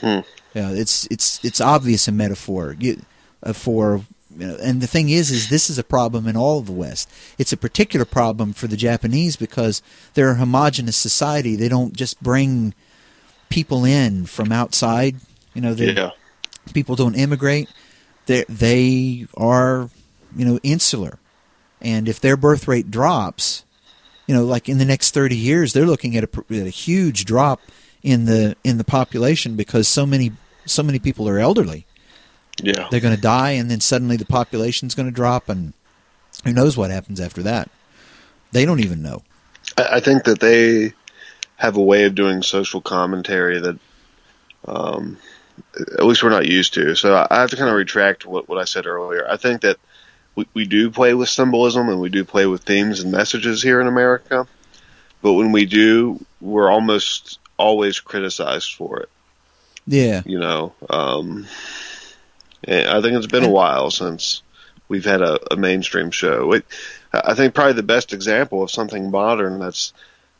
[0.00, 0.20] Hmm.
[0.54, 3.02] Yeah, it's it's it's obvious a metaphor you,
[3.42, 4.02] uh, for
[4.36, 6.72] you know, and the thing is, is this is a problem in all of the
[6.72, 7.10] West.
[7.38, 9.82] It's a particular problem for the Japanese because
[10.14, 11.56] they're a homogenous society.
[11.56, 12.74] They don't just bring
[13.48, 15.16] people in from outside.
[15.54, 16.10] You know, Yeah.
[16.72, 17.68] people don't immigrate.
[18.26, 19.90] They they are,
[20.36, 21.18] you know, insular,
[21.80, 23.64] and if their birth rate drops,
[24.26, 27.24] you know, like in the next thirty years, they're looking at a, at a huge
[27.26, 27.60] drop
[28.02, 30.32] in the in the population because so many
[30.66, 31.84] so many people are elderly
[32.62, 32.88] Yeah.
[32.90, 35.72] they're going to die, and then suddenly the population's going to drop, and
[36.44, 37.70] who knows what happens after that?
[38.52, 39.22] They don't even know.
[39.76, 40.92] I, I think that they
[41.56, 43.78] have a way of doing social commentary that,
[44.66, 45.18] um,
[45.76, 46.94] at least we're not used to.
[46.94, 49.26] So I I have to kind of retract what, what I said earlier.
[49.28, 49.78] I think that
[50.34, 53.80] we, we do play with symbolism and we do play with themes and messages here
[53.80, 54.46] in America,
[55.22, 59.08] but when we do, we're almost always criticized for it.
[59.86, 61.46] Yeah, You know, um,
[62.68, 64.42] I think it's been a while since
[64.88, 66.52] we've had a, a mainstream show.
[66.52, 66.64] It,
[67.12, 69.92] I think probably the best example of something modern that's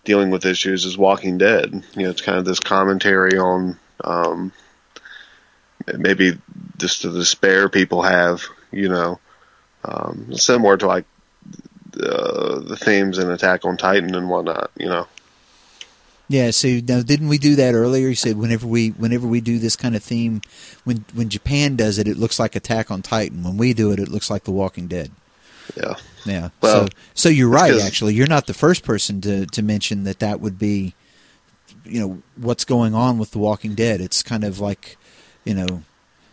[0.05, 1.73] dealing with issues is Walking Dead.
[1.97, 4.53] You know, it's kind of this commentary on um,
[5.97, 6.39] maybe
[6.79, 8.43] just the despair people have.
[8.71, 9.21] You know,
[9.85, 11.05] um, similar to like
[11.91, 14.71] the, the themes in Attack on Titan and whatnot.
[14.77, 15.07] You know,
[16.29, 16.51] yeah.
[16.51, 18.09] So now, didn't we do that earlier?
[18.09, 20.41] You said whenever we whenever we do this kind of theme,
[20.85, 23.43] when when Japan does it, it looks like Attack on Titan.
[23.43, 25.11] When we do it, it looks like The Walking Dead.
[25.77, 25.95] yeah.
[26.25, 26.49] Yeah.
[26.63, 27.79] Well, so so you're right.
[27.81, 30.95] Actually, you're not the first person to to mention that that would be,
[31.85, 34.01] you know, what's going on with The Walking Dead.
[34.01, 34.97] It's kind of like,
[35.45, 35.83] you know,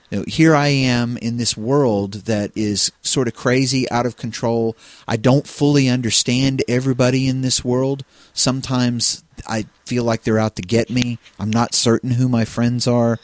[0.10, 4.18] you know, here I am in this world that is sort of crazy, out of
[4.18, 4.76] control.
[5.08, 8.04] I don't fully understand everybody in this world.
[8.34, 11.20] Sometimes I feel like they're out to get me.
[11.40, 13.20] I'm not certain who my friends are.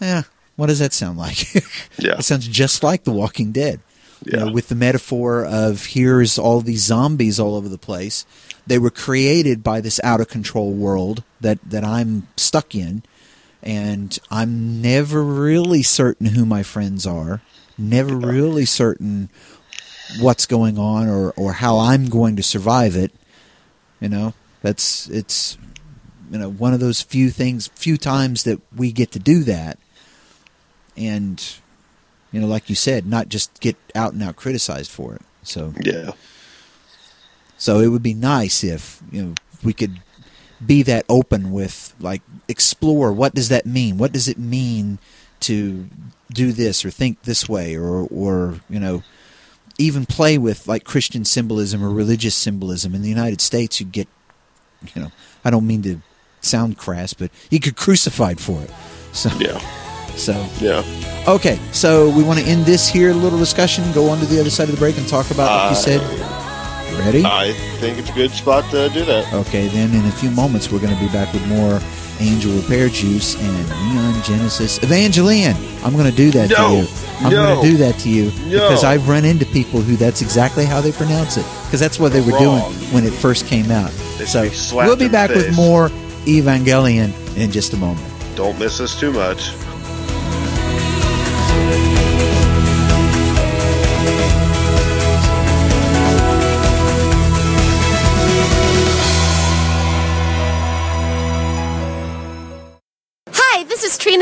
[0.00, 0.22] Yeah,
[0.56, 1.52] what does that sound like?
[1.98, 2.18] Yeah.
[2.18, 3.80] it sounds just like The Walking Dead.
[4.24, 4.52] You know, Yeah.
[4.52, 8.24] with the metaphor of here's all these zombies all over the place.
[8.66, 13.02] They were created by this out of control world that, that I'm stuck in,
[13.62, 17.42] and I'm never really certain who my friends are,
[17.76, 19.28] never really certain
[20.20, 23.12] what's going on or, or how I'm going to survive it.
[24.00, 25.58] You know, that's it's
[26.30, 29.78] you know one of those few things, few times that we get to do that,
[30.96, 31.42] and
[32.30, 35.22] you know, like you said, not just get out and out criticized for it.
[35.42, 36.12] So, Yeah.
[37.58, 40.00] so it would be nice if you know we could
[40.64, 43.98] be that open with like explore what does that mean?
[43.98, 44.98] What does it mean
[45.40, 45.88] to
[46.32, 49.02] do this or think this way or or you know
[49.78, 54.06] even play with like Christian symbolism or religious symbolism in the United States you get
[54.94, 55.12] you know
[55.44, 56.00] I don't mean to
[56.40, 58.70] sound crass but he get crucified for it.
[59.12, 59.58] So Yeah.
[60.16, 60.82] so Yeah.
[61.28, 64.50] Okay, so we want to end this here little discussion, go on to the other
[64.50, 66.38] side of the break and talk about like you uh, said.
[66.98, 67.24] Ready?
[67.24, 69.32] I think it's a good spot to do that.
[69.32, 71.80] Okay, then in a few moments we're going to be back with more
[72.22, 75.54] Angel Repair Juice and Neon Genesis Evangelion.
[75.84, 76.68] I'm going to do that No.
[76.68, 76.86] to you.
[77.20, 77.46] I'm No.
[77.46, 78.68] going to do that to you No.
[78.68, 82.12] because I've run into people who that's exactly how they pronounce it because that's what
[82.12, 82.72] they were Wrong.
[82.72, 83.90] doing when it first came out.
[84.18, 85.90] They so we'll be back with more
[86.26, 88.06] Evangelion in just a moment.
[88.36, 89.52] Don't miss us too much.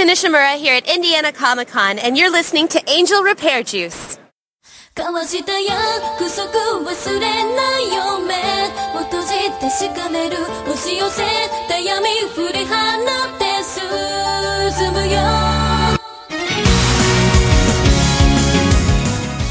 [0.09, 4.17] Nishimura here at Indiana Comic Con, and you're listening to Angel Repair Juice.
[4.97, 6.49] 交わした約束
[6.89, 8.33] 忘れないよ目
[8.97, 9.27] を閉じ
[9.59, 11.21] てしかめる押し寄せ
[11.67, 15.19] た闇振り放って進むよ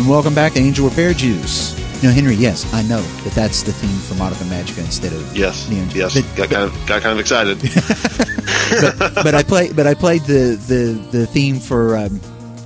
[0.00, 1.77] And welcome back to Angel Repair Juice.
[2.01, 5.69] No, Henry, yes, I know that that's the theme for Madoka Magica instead of Yes,
[5.69, 6.15] Neon yes.
[6.15, 7.59] But, got kind of got kind of excited.
[9.23, 12.19] but I play, but I played the the, the theme for um,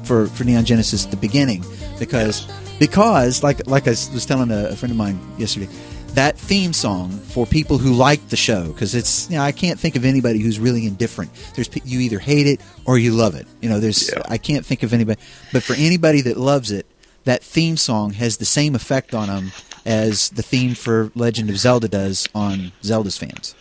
[0.03, 1.63] for for Neon Genesis at the beginning
[1.97, 5.67] because because like like I was telling a, a friend of mine yesterday,
[6.13, 9.79] that theme song for people who like the show because it's you know I can't
[9.79, 11.31] think of anybody who's really indifferent.
[11.55, 13.47] There's you either hate it or you love it.
[13.61, 14.21] You know, there's Yeah.
[14.29, 15.19] I can't think of anybody,
[15.51, 16.85] but for anybody that loves it,
[17.25, 19.51] that theme song has the same effect on them
[19.85, 23.55] as the theme for Legend of Zelda does on Zelda's fans.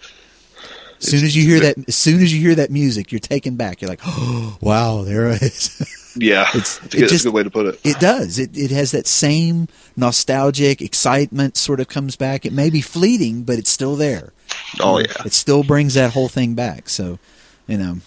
[1.01, 3.57] As soon as you hear that, as soon as you hear that music, you're taken
[3.57, 3.81] back.
[3.83, 7.51] You're like, "Oh, wow, there it is." yeah, It's- it just- a good way to
[7.51, 7.81] put it.
[7.83, 8.39] it does.
[8.39, 11.57] It it has that same nostalgic excitement.
[11.57, 12.47] Sort of comes back.
[12.47, 14.33] It may be fleeting, but it's still there.
[14.79, 16.89] Oh yeah, it still brings that whole thing back.
[16.89, 17.19] So,
[17.67, 17.99] you know,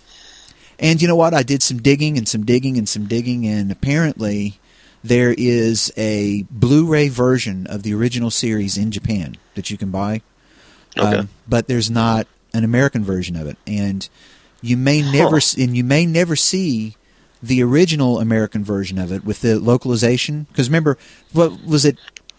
[0.80, 1.34] and you know what?
[1.34, 4.58] I did some digging and some digging and some digging, and apparently
[5.08, 10.22] there is a Blu-ray version of the original series in Japan that you can buy.
[10.97, 11.18] Okay.
[11.18, 14.08] Um, but there's not an American version of it, and
[14.62, 16.95] you may never s and you may never see
[17.43, 20.47] the original American version of it with the localization.
[20.49, 20.97] Because remember,
[21.34, 21.97] what was it?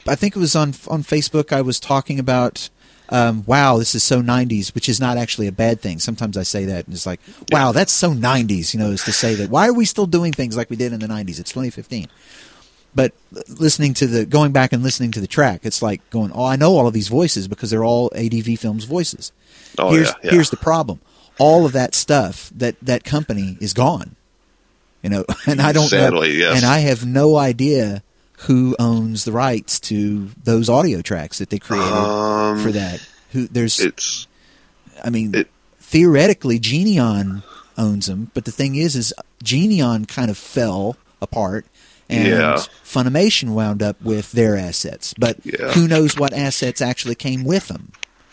[0.08, 1.52] I think it was on on Facebook.
[1.52, 2.68] I was talking about.
[3.08, 6.00] Um, wow, this is so 90s, which is not actually a bad thing.
[6.00, 7.20] Sometimes I say that and it's like,
[7.52, 9.48] wow, that's so 90s, you know, is to say that.
[9.48, 11.38] Why are we still doing things like we did in the 90s?
[11.38, 12.08] It's 2015
[12.96, 13.12] but
[13.48, 16.56] listening to the going back and listening to the track it's like going oh i
[16.56, 19.30] know all of these voices because they're all adv films voices
[19.78, 20.30] Oh, here's yeah, yeah.
[20.32, 21.00] here's the problem
[21.38, 24.16] all of that stuff that that company is gone
[25.02, 26.56] you know and i don't know Sadly, yes.
[26.56, 28.02] and i have no idea
[28.40, 33.46] who owns the rights to those audio tracks that they created Um, for that who
[33.48, 34.26] there's it's
[35.04, 37.42] I mean, It- theoretically, Geneon
[37.76, 39.12] owns them, but the thing is, is
[39.44, 41.66] Geneon kind of fell apart,
[42.08, 42.62] and Yeah.
[42.84, 45.14] Funimation wound up with their assets.
[45.18, 45.72] But Yeah.
[45.72, 47.92] who knows what assets actually came with them?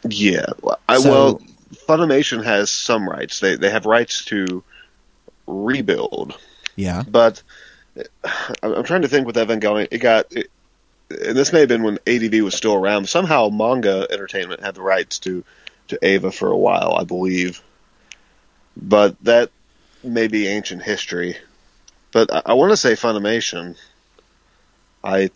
[0.09, 0.45] yeah.
[0.61, 1.41] Well, I, So- well,
[1.87, 3.39] Funimation has some rights.
[3.39, 4.63] They they have rights to
[5.47, 6.37] rebuild,
[6.75, 7.41] Yeah, but
[8.63, 9.87] I'm I'm trying to think with Evangelion.
[9.91, 10.31] It got.
[10.31, 10.49] It,
[11.09, 13.07] and this may have been when ADV was still around.
[13.09, 15.43] Somehow, Manga Entertainment had the rights to
[15.89, 17.61] to Eva for a while, I believe.
[18.77, 19.49] But that
[20.03, 21.37] may be ancient history.
[22.13, 23.75] But I, I want to say Funimation.
[25.03, 25.29] I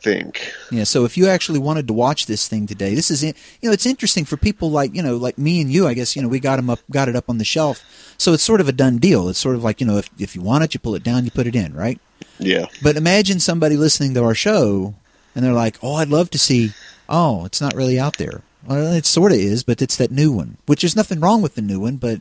[0.00, 0.52] think.
[0.70, 0.84] yeah.
[0.84, 3.72] So if you actually wanted to watch this thing today, this is in- you know
[3.72, 5.86] it's interesting for people like you know like me and you.
[5.86, 7.84] I guess you know we got 'em up, got it up on the shelf,
[8.18, 9.28] so it's sort of a done deal.
[9.28, 11.24] It's sort of like you know if if you want it, you pull it down,
[11.24, 12.00] you put it in, right?
[12.38, 12.66] Yeah.
[12.82, 14.94] But imagine somebody listening to our show
[15.34, 16.72] and they're like, "Oh, I'd love to see."
[17.08, 18.42] Oh, it's not really out there.
[18.66, 20.56] Well, it sort of is, but it's that new one.
[20.66, 22.20] Which there's nothing wrong with the new one, but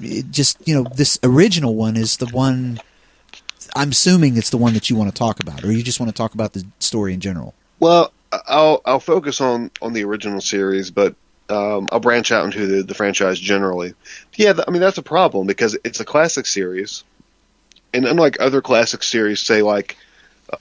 [0.00, 2.80] it just you know this original one is the one.
[3.76, 6.10] I'm assuming it's the one that you want to talk about, or you just want
[6.10, 7.54] to talk about the story in general.
[7.78, 11.14] Well, I'll I'll focus on on the original series, but
[11.48, 13.94] um, I'll branch out into the, the franchise generally.
[14.34, 17.04] Yeah, I mean that's a problem because it's a classic series,
[17.92, 19.96] and unlike other classic series, say like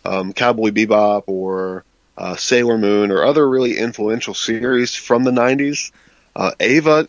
[0.06, 1.84] um, Cowboy Bebop or
[2.18, 5.92] uh, Sailor Moon or other really influential series from the '90s,
[6.36, 7.08] uh, Eva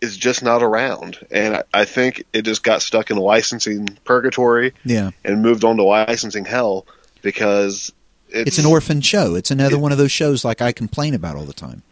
[0.00, 4.72] is just not around, and I, I think it just got stuck in licensing purgatory
[4.84, 6.86] Yeah, and moved on to licensing hell
[7.22, 7.92] because
[8.28, 9.34] it's, it's an orphan show.
[9.34, 11.82] It's another one of those shows like I complain about all the time.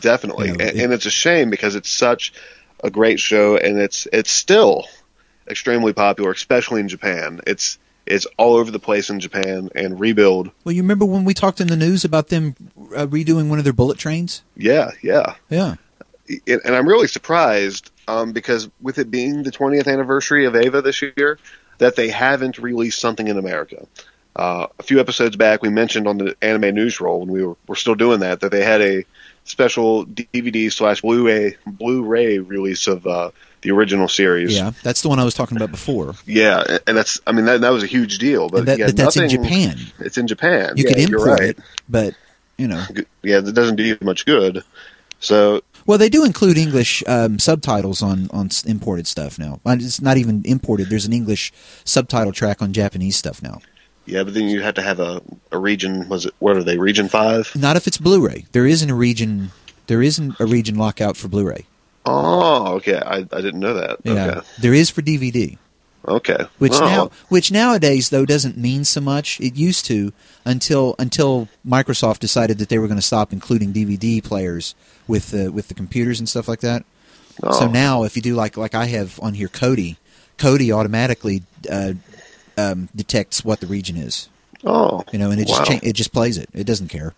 [0.00, 2.32] Definitely, You know, and, it- and it's a shame because it's such
[2.84, 4.84] a great show, and it's it's still
[5.48, 7.40] extremely popular, especially in Japan.
[7.46, 11.34] It's it's all over the place in Japan, and Rebuild, Well, you remember when we
[11.34, 12.54] talked in the news about them
[12.94, 14.42] uh, redoing one of their bullet trains?
[14.56, 15.74] yeah, yeah, Yeah.
[16.46, 20.82] And and I'm really surprised um, because with it being the 20th anniversary of Eva
[20.82, 21.38] this year,
[21.78, 23.86] that they haven't released something in America.
[24.34, 27.56] Uh, a few episodes back, we mentioned on the anime news roll when we were,
[27.66, 29.04] were still doing that that they had a
[29.44, 33.30] special DVD slash Blu-ray Blu-ray release of uh,
[33.62, 34.54] the original series.
[34.54, 36.14] Yeah, that's the one I was talking about before.
[36.26, 38.96] Yeah, and that's I mean that that was a huge deal, but, And that- but
[38.96, 39.78] that's in Japan.
[40.00, 40.76] It's in Japan.
[40.76, 41.50] You yeah, could import right.
[41.50, 41.58] it,
[41.88, 42.14] but
[42.58, 42.84] you know,
[43.22, 44.62] Yeah, that doesn't do you much good.
[45.20, 49.60] So well, they do include English um, subtitles on on imported stuff now.
[49.64, 50.88] Uh, It's not even imported.
[50.90, 51.52] There's an English
[51.84, 53.60] subtitle track on Japanese stuff now.
[54.06, 55.20] yeah, but then you have to have a,
[55.52, 56.08] a region.
[56.08, 56.78] Was it what are they?
[56.78, 57.50] Region five?
[57.56, 58.46] Not if it's Blu-ray.
[58.52, 59.50] There isn't a region.
[59.86, 61.66] There isn't a region lockout for Blu-ray.
[62.04, 62.98] Oh, okay.
[62.98, 63.98] I, I didn't know that.
[64.04, 64.40] Yeah, Okay.
[64.60, 65.58] there is for DVD.
[66.08, 66.46] Okay.
[66.58, 69.40] which now which nowadays though doesn't mean so much.
[69.40, 70.12] It used to
[70.44, 74.74] until until Microsoft decided that they were going to stop including DVD players
[75.08, 76.84] with the with the computers and stuff like that.
[77.40, 77.66] So Oh.
[77.70, 79.96] now if you do like like I have on here Kodi,
[80.38, 81.94] Kodi automatically uh,
[82.56, 84.28] um, detects what the region is.
[84.64, 85.04] Oh.
[85.12, 85.58] You know, and it wow.
[85.58, 86.48] just cha- it just plays it.
[86.54, 87.14] It doesn't care.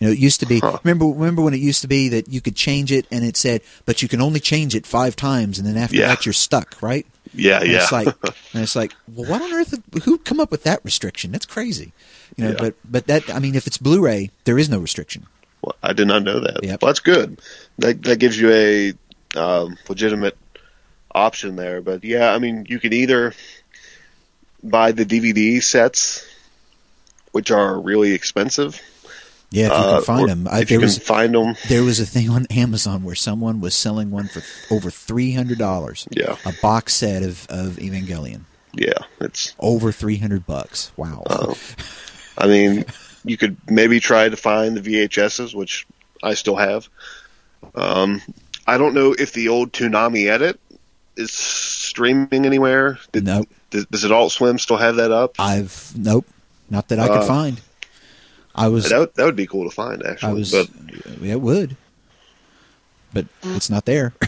[0.00, 0.58] You know, it used to be.
[0.58, 0.78] Huh.
[0.82, 3.60] Remember, remember when it used to be that you could change it, and it said,
[3.86, 6.08] but you can only change it five times, and then after Yeah.
[6.08, 7.06] that you're stuck, right?
[7.34, 7.82] Yeah, And yeah.
[7.82, 8.06] It's like,
[8.54, 9.74] and it's like, well, what on earth?
[10.04, 11.32] Who come up with that restriction?
[11.32, 11.92] That's crazy.
[12.36, 12.56] You know, Yeah.
[12.58, 15.26] but but that I mean, if it's Blu-ray, there is no restriction.
[15.62, 16.62] Well, I did not know that.
[16.62, 16.82] Yep.
[16.82, 17.40] Well, that's good.
[17.78, 18.92] That that gives you a
[19.38, 20.36] um, legitimate
[21.14, 21.80] option there.
[21.80, 23.34] But yeah, I mean, you can either
[24.62, 26.26] buy the DVD sets,
[27.32, 28.80] which are really expensive.
[29.52, 30.48] Yeah, if you uh, can find them.
[30.48, 33.14] I, if you there can was find them, there was a thing on Amazon where
[33.14, 34.42] someone was selling one for
[34.74, 36.08] over three hundred dollars.
[36.10, 36.36] Yeah.
[36.44, 38.40] a box set of of Evangelion,
[38.74, 39.54] yeah, it's.
[39.60, 40.90] over three hundred bucks.
[40.96, 41.22] Wow.
[41.26, 41.54] Uh,
[42.38, 42.86] I mean,
[43.24, 45.86] you could maybe try to find the VHSs, which
[46.22, 46.88] I still have.
[47.74, 48.22] Um,
[48.66, 50.58] I don't know if the old Toonami edit
[51.16, 52.98] is streaming anywhere.
[53.12, 53.48] Did, Nope.
[53.70, 55.34] Does, does Adult Swim still have that up?
[55.38, 56.26] I've nope,
[56.70, 57.60] not that I could Uh, find.
[58.54, 60.34] I was That would, that would be cool to find, I actually.
[60.34, 60.68] was but
[61.22, 61.76] yeah, it would,
[63.12, 64.14] but it's not there.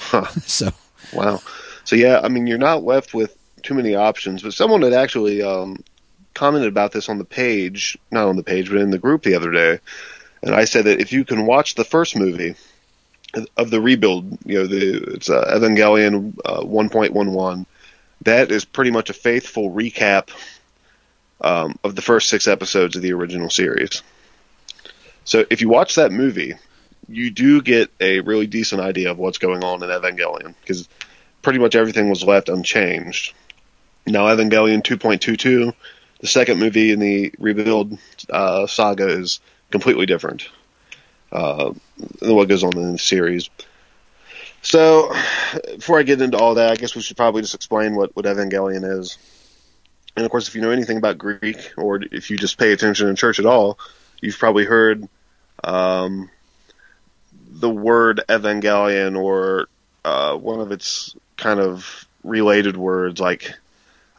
[0.00, 0.26] Huh.
[0.46, 0.70] so
[1.12, 1.40] Wow.
[1.84, 4.42] So yeah, I mean, you're not left with too many options.
[4.42, 5.82] But someone had actually um,
[6.34, 9.34] commented about this on the page, not on the page, but in the group the
[9.34, 9.80] other day,
[10.42, 12.54] and I said that if you can watch the first movie
[13.56, 17.66] of the rebuild, you know, the it's uh, Evangelion uh, 1.11,
[18.22, 20.30] that is pretty much a faithful recap
[21.40, 24.02] um, of the first six episodes of the original series.
[25.24, 26.54] So if you watch that movie,
[27.08, 30.88] you do get a really decent idea of what's going on in Evangelion because
[31.42, 33.34] pretty much everything was left unchanged.
[34.06, 35.74] Now, Evangelion 2.22,
[36.20, 37.98] the second movie in the rebuild
[38.30, 40.48] uh, saga, is completely different
[41.32, 41.72] uh,
[42.20, 43.50] than what goes on in the series.
[44.62, 45.12] So,
[45.76, 48.24] before I get into all that, I guess we should probably just explain what, what
[48.24, 49.18] Evangelion is.
[50.16, 53.08] And of course, if you know anything about Greek, or if you just pay attention
[53.08, 53.78] in church at all,
[54.20, 55.06] you've probably heard
[55.62, 56.30] um,
[57.50, 59.68] the word Evangelion or
[60.04, 63.52] uh, one of its kind of related words like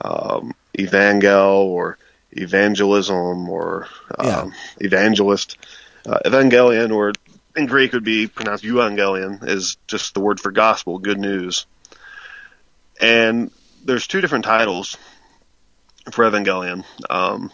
[0.01, 1.97] um, evangel or
[2.31, 3.87] evangelism or
[4.17, 4.49] um, Yeah.
[4.79, 5.57] evangelist.
[6.05, 7.11] Uh, evangelion, or
[7.55, 11.65] in Greek would be pronounced euangelion, is just the word for gospel, good news.
[13.01, 13.51] And
[13.83, 14.95] there's two different titles
[16.11, 16.83] for Evangelion.
[17.09, 17.51] Um,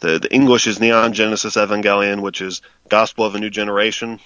[0.00, 4.20] the the English is Neon Genesis Evangelion, which is Gospel of a New Generation.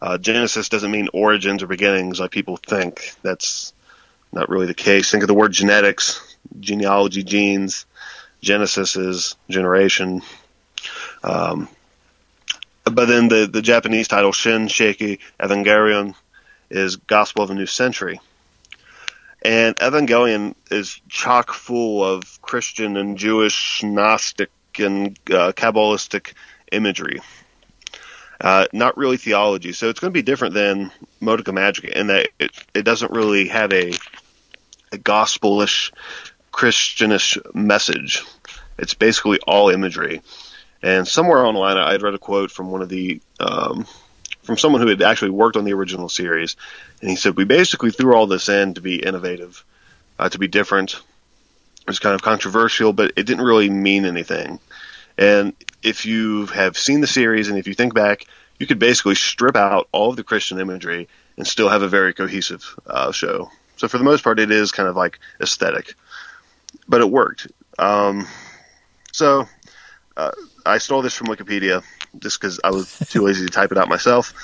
[0.00, 3.14] Uh, Genesis doesn't mean origins or beginnings like people think.
[3.22, 3.72] That's
[4.32, 5.10] not really the case.
[5.10, 6.20] Think of the word genetics,
[6.58, 7.86] genealogy, genes.
[8.40, 10.22] Genesis is generation.
[11.22, 11.68] Um,
[12.84, 16.16] but then the, the Japanese title, Shin Seiki Evangelion,
[16.68, 18.20] is Gospel of a New Century.
[19.44, 26.34] And Evangelion is chock full of Christian and Jewish, Gnostic, and uh, Kabbalistic
[26.70, 27.20] imagery.
[28.40, 30.90] Uh, not really theology, so it's going to be different than
[31.20, 33.92] Madoka Magica in that it, it doesn't really have a,
[34.90, 35.92] a gospelish,
[36.50, 38.24] Christianish message.
[38.78, 40.22] It's basically all imagery.
[40.82, 43.86] And somewhere online, I had read a quote from one of the um,
[44.42, 46.56] from someone who had actually worked on the original series,
[47.02, 49.62] and he said, "We basically threw all this in to be innovative,
[50.18, 50.94] uh, to be different.
[50.94, 54.58] It was kind of controversial, but it didn't really mean anything."
[55.18, 58.24] And if you have seen the series and if you think back,
[58.58, 62.14] you could basically strip out all of the Christian imagery and still have a very
[62.14, 63.50] cohesive uh, show.
[63.76, 65.94] So for the most part, it is kind of like aesthetic,
[66.86, 67.48] but it worked.
[67.78, 68.28] Um,
[69.12, 69.48] so
[70.16, 70.30] uh,
[70.64, 71.82] I stole this from Wikipedia
[72.18, 74.34] just because I was too lazy to type it out myself.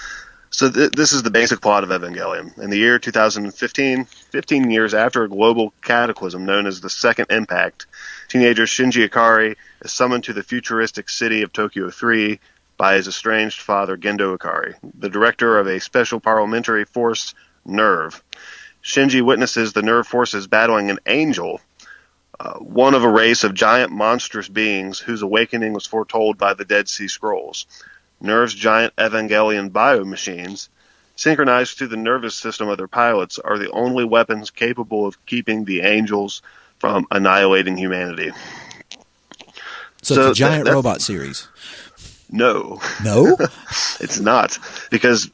[0.51, 2.59] So th- this is the basic plot of Evangelion.
[2.59, 7.86] In the year 2015, 15 years after a global cataclysm known as the Second Impact,
[8.28, 12.40] teenager Shinji Ikari is summoned to the futuristic city of Tokyo 3
[12.78, 17.34] by his estranged father Gendo Ikari, the director of a special parliamentary force,
[17.66, 18.20] NERV.
[18.82, 21.61] Shinji witnesses the NERV forces battling an angel,
[22.40, 26.64] uh, one of a race of giant monstrous beings whose awakening was foretold by the
[26.64, 27.66] Dead Sea Scrolls.
[28.22, 30.68] NERV's giant Evangelion biomachines,
[31.16, 35.64] synchronized to the nervous system of their pilots, are the only weapons capable of keeping
[35.64, 36.42] the angels
[36.78, 38.30] from annihilating humanity.
[40.02, 41.48] So, So it's a giant that- robot series.
[42.30, 43.38] No, No,
[44.00, 44.58] it's not.
[44.90, 45.30] Because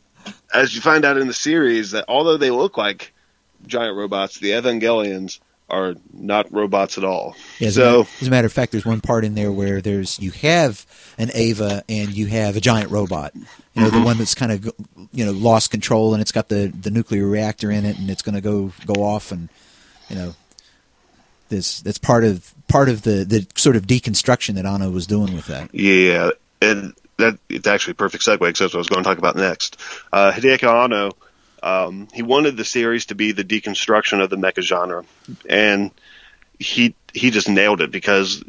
[0.54, 3.12] as you find out in the series, that although they look like
[3.66, 5.40] giant robots, the Evangelions
[5.74, 7.36] are not robots at all.
[7.58, 9.50] Yeah, as, a so matter, as a matter of fact, there's one part in there
[9.52, 10.86] where there's you have
[11.18, 13.32] an Eva and you have a giant robot.
[13.34, 14.64] You know, the one that's kind of
[15.12, 18.22] you know lost control and it's got the the nuclear reactor in it and it's
[18.22, 19.48] going to go go off and
[20.08, 20.34] you know
[21.48, 25.34] this that's part of part of the the sort of deconstruction that Anno was doing
[25.34, 25.74] with that.
[25.74, 26.30] Yeah,
[26.62, 29.18] and that it's actually a perfect segue because that's what I was going to talk
[29.18, 29.76] about next.
[30.12, 31.12] Uh, Hideaki Anno,
[31.64, 35.02] um, he wanted the series to be the deconstruction of the mecha genre,
[35.48, 35.90] and
[36.58, 38.44] he he just nailed it because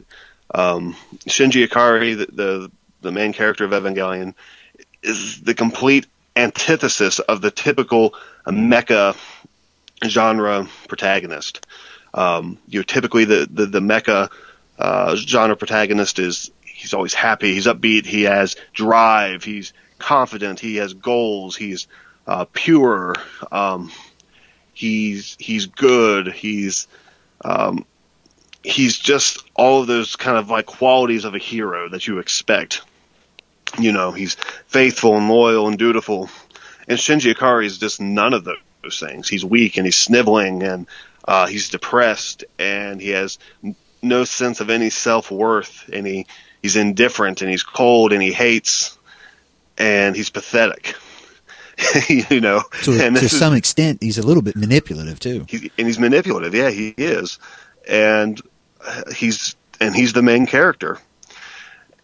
[0.53, 4.34] um, Shinji Ikari, the, the the main character of Evangelion,
[5.01, 9.16] is the complete antithesis of the typical mecha
[10.05, 11.66] genre protagonist.
[12.13, 14.30] Um, you know, typically the the, the mecha
[14.78, 20.76] uh, genre protagonist is he's always happy, he's upbeat, he has drive, he's confident, he
[20.76, 21.88] has goals, he's
[22.28, 23.15] uh, pure,
[23.51, 23.91] um,
[24.73, 26.88] he's he's good, he's
[27.43, 27.86] um,
[28.65, 32.82] he's just all of those kind of like qualities of a hero that you expect.
[33.80, 34.36] You know, he's
[34.67, 36.30] faithful and loyal and dutiful.
[36.88, 39.28] And Shinji Ikari is just none of those things.
[39.28, 40.88] He's weak and he's sniveling and
[41.28, 43.38] uh, he's depressed and he has
[44.01, 46.28] no sense of any self worth and he,
[46.61, 48.97] he's indifferent and he's cold and he hates
[49.78, 50.95] and he's pathetic.
[52.09, 55.45] you know, To, and to this is- some extent, he's a little bit manipulative too.
[55.49, 56.53] he, and he's manipulative.
[56.55, 57.39] Yeah, he is,
[57.88, 58.41] and
[59.15, 60.99] he's and he's the main character,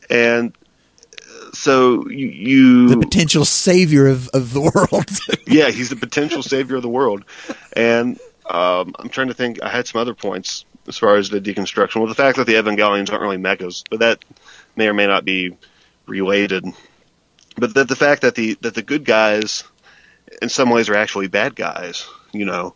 [0.09, 0.53] and
[1.53, 5.09] so you, you The potential savior of, of the world.
[5.47, 7.23] yeah, he's the potential savior of the world,
[7.73, 8.19] and
[8.49, 9.61] um, I'm trying to think.
[9.63, 11.97] I had some other points as far as the deconstruction.
[11.97, 14.23] Well, the fact that the Evangelions aren't really mechas, but that
[14.75, 15.55] may or may not be
[16.07, 16.65] related.
[17.57, 19.63] But that the fact that the that the good guys,
[20.41, 22.07] in some ways, are actually bad guys.
[22.31, 22.75] You know,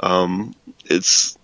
[0.00, 0.54] um,
[0.84, 1.36] it's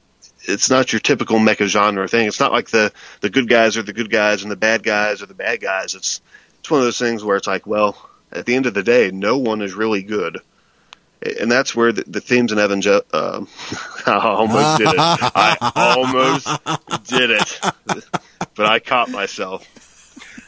[0.45, 2.27] it's not your typical mecha genre thing.
[2.27, 5.23] It's not like the the good guys are the good guys and the bad guys
[5.23, 5.95] are the bad guys.
[5.95, 6.21] It's
[6.59, 7.97] it's one of those things where it's like, well,
[8.31, 10.39] at the end of the day, no one is really good.
[11.41, 13.03] And that's where the, the themes in Evangel.
[13.13, 13.49] Um,
[14.07, 14.97] I almost did it.
[14.99, 17.61] I almost did it,
[18.55, 19.67] but I caught myself.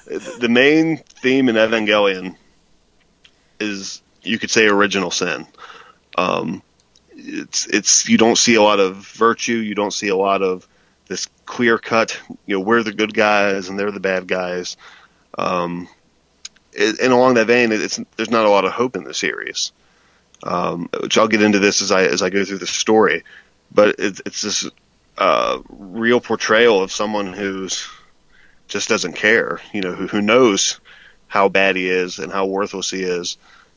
[0.06, 2.36] The main theme in Evangelion
[3.58, 5.46] is, you could say, original sin.
[6.16, 6.62] Um,
[7.16, 9.54] it's it's you don't see a lot of virtue.
[9.54, 10.66] You don't see a lot of
[11.08, 12.20] this clear cut.
[12.46, 14.76] You know, we're the good guys and they're the bad guys.
[15.38, 15.88] Um,
[16.72, 19.72] it, and along that vein, it's there's not a lot of hope in the series.
[20.42, 23.24] Um, which I'll get into this as I as I go through the story,
[23.72, 24.68] but it, it's this
[25.16, 27.88] uh, real portrayal of someone who's
[28.68, 29.60] just doesn't care.
[29.72, 30.80] You know, who who knows
[31.26, 33.36] how bad he is and how worthless he is.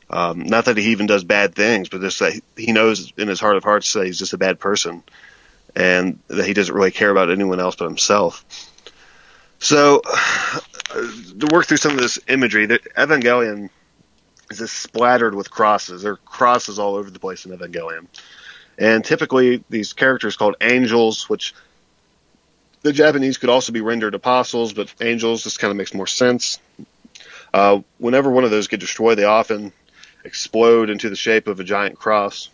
[0.10, 3.40] Um, not that he even does bad things, but just that he- knows in his
[3.40, 5.04] heart of hearts that he's just a bad person,
[5.76, 8.46] and that he doesn't really care about anyone else but himself.
[9.60, 10.02] So,
[10.94, 13.70] to work through some of this imagery, the Evangelion
[14.50, 16.04] is just splattered with crosses.
[16.04, 18.08] There are crosses all over the place in Evangelion,
[18.78, 21.54] and typically these characters called angels, which
[22.88, 26.60] the Japanese could also be rendered apostles, but angels just kind of makes more sense.
[27.54, 29.74] Uh, whenever one of those get destroyed, they often
[30.24, 32.50] explode into the shape of a giant cross.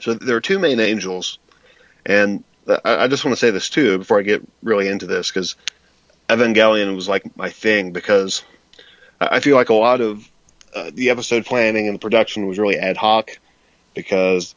[0.00, 1.38] So there are two main angels,
[2.06, 5.28] and I, I just want to say this too before I get really into this
[5.28, 5.56] because
[6.28, 8.44] Evangelion was like my thing because
[9.20, 10.28] I I feel like a lot of
[10.74, 13.38] uh, the episode planning and the production was really ad hoc
[13.94, 14.54] because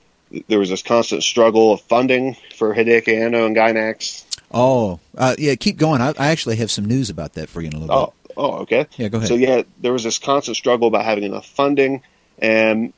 [0.48, 4.26] there was this constant struggle of funding for Hideaki Anno and Gainax.
[4.52, 5.56] Oh, uh, yeah.
[5.56, 6.02] Keep going.
[6.02, 8.34] I, I actually have some news about that for you in a little Oh, bit.
[8.38, 8.88] oh, okay.
[8.98, 9.28] Yeah, go ahead.
[9.28, 12.02] So yeah, there was this constant struggle about having enough funding,
[12.39, 12.93] and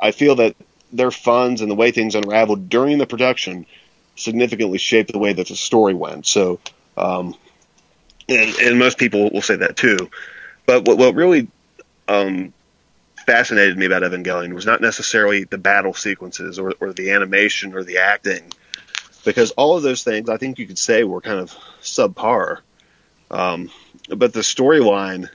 [0.00, 0.56] I feel that
[0.92, 3.66] their funds and the way things unraveled during the production
[4.16, 6.24] significantly shaped the way that the story went.
[6.26, 6.60] So,
[6.96, 7.34] um,
[8.28, 10.10] and, and most people will say that too.
[10.66, 11.48] But what, what really
[12.06, 12.52] um,
[13.26, 17.82] fascinated me about Evangelion was not necessarily the battle sequences or, or the animation or
[17.82, 18.52] the acting,
[19.24, 22.58] because all of those things I think you could say were kind of subpar.
[23.30, 23.70] Um,
[24.08, 25.28] but the storyline,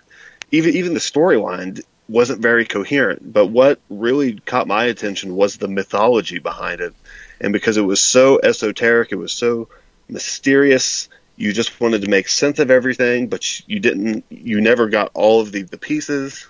[0.52, 3.32] even even the storyline wasn't very coherent.
[3.32, 6.94] But what really caught my attention was the mythology behind it,
[7.40, 9.70] and because it was so esoteric, it was so
[10.08, 11.10] mysterious.
[11.36, 14.26] You just wanted to make sense of everything, but you didn't.
[14.30, 16.48] You never got all of the, the pieces,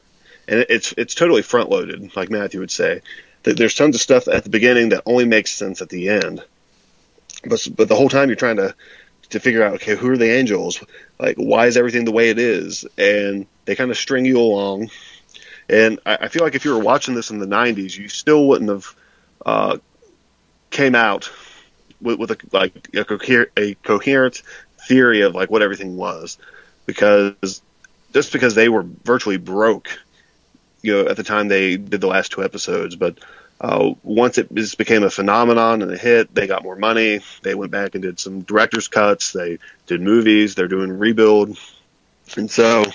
[0.47, 3.01] and it's it's totally front loaded, like Matthew would say.
[3.43, 6.43] There's tons of stuff at the beginning that only makes sense at the end,
[7.45, 8.75] but but the whole time you're trying to
[9.29, 10.83] to figure out okay who are the angels?
[11.19, 12.85] Like why is everything the way it is?
[12.97, 14.89] And they kind of string you along.
[15.69, 18.47] And I, I feel like if you were watching this in the 90s you still
[18.47, 18.95] wouldn't have
[19.45, 19.77] uh,
[20.71, 21.31] came out
[22.01, 24.41] with, with a like a, coher- a coherent
[24.87, 26.37] theory of like what everything was,
[26.85, 27.61] because
[28.13, 29.89] just because they were virtually broke,
[30.81, 33.19] you know, at the time they did the last two episodes, but
[33.61, 37.19] uh, once it just became a phenomenon and a hit, they got more money.
[37.41, 39.33] They went back and did some director's cuts.
[39.33, 40.55] They did movies.
[40.55, 41.57] They're doing rebuild,
[42.37, 42.85] and so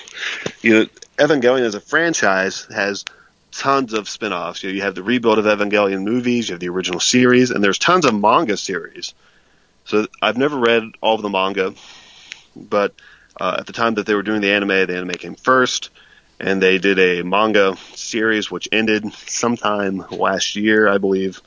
[0.62, 0.86] you know,
[1.18, 3.04] Evangelion as a franchise has
[3.52, 4.62] tons of spin-offs.
[4.62, 7.62] You, know, you have the rebuild of Evangelion movies, you have the original series, and
[7.62, 9.14] there's tons of manga series.
[9.84, 11.74] So I've never read all of the manga,
[12.56, 12.94] but
[13.40, 15.90] uh, at the time that they were doing the anime, the anime came first,
[16.44, 21.40] and they did a manga series which ended sometime last year, I believe.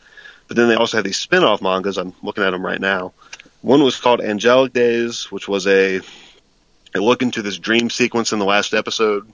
[0.47, 1.97] But then they also had these spin-off mangas.
[1.97, 3.13] I'm looking at them right now.
[3.61, 6.01] One was called Angelic Days, which was a
[6.95, 9.31] a look into this dream sequence in the last episode,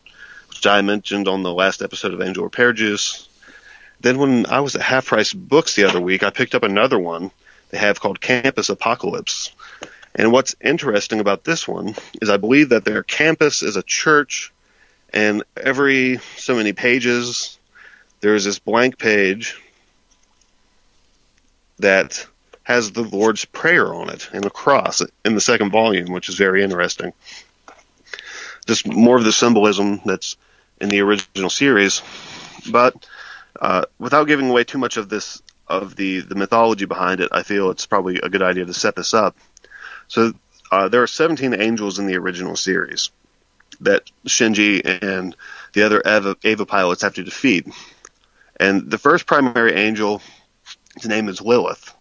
[0.49, 3.29] which I mentioned on the last episode of Angel Repair Juice.
[4.01, 6.99] Then when I was at Half Price Books the other week, I picked up another
[6.99, 7.31] one
[7.69, 9.51] they have called Campus Apocalypse.
[10.13, 14.52] And what's interesting about this one is I believe that their campus is a church,
[15.13, 17.59] and every so many pages,
[18.19, 19.61] there's this blank page
[21.79, 22.25] that
[22.63, 26.35] has the Lord's Prayer on it and a cross in the second volume, which is
[26.35, 27.13] very interesting.
[28.65, 30.37] Just more of the symbolism that's
[30.79, 32.01] in the original series,
[32.71, 33.07] but
[33.59, 37.43] uh, without giving away too much of this of the the mythology behind it, I
[37.43, 39.35] feel it's probably a good idea to set this up.
[40.07, 40.33] So
[40.71, 43.11] uh, there are 17 angels in the original series
[43.81, 45.35] that Shinji and
[45.73, 47.67] the other Eva, Eva pilots have to defeat.
[48.59, 50.21] And the first primary angel,
[50.95, 51.93] his name is Lilith.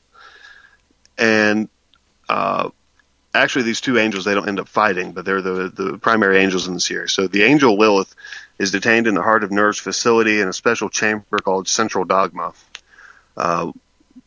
[1.19, 1.69] And
[2.29, 2.71] uh,
[3.35, 6.69] actually, these two angels they don't end up fighting, but they're the the primary angels
[6.69, 7.13] in the series.
[7.13, 8.15] So the angel Lilith
[8.59, 12.53] is detained in the Heart of NERV's facility in a special chamber called Central Dogma.
[13.37, 13.73] Uh,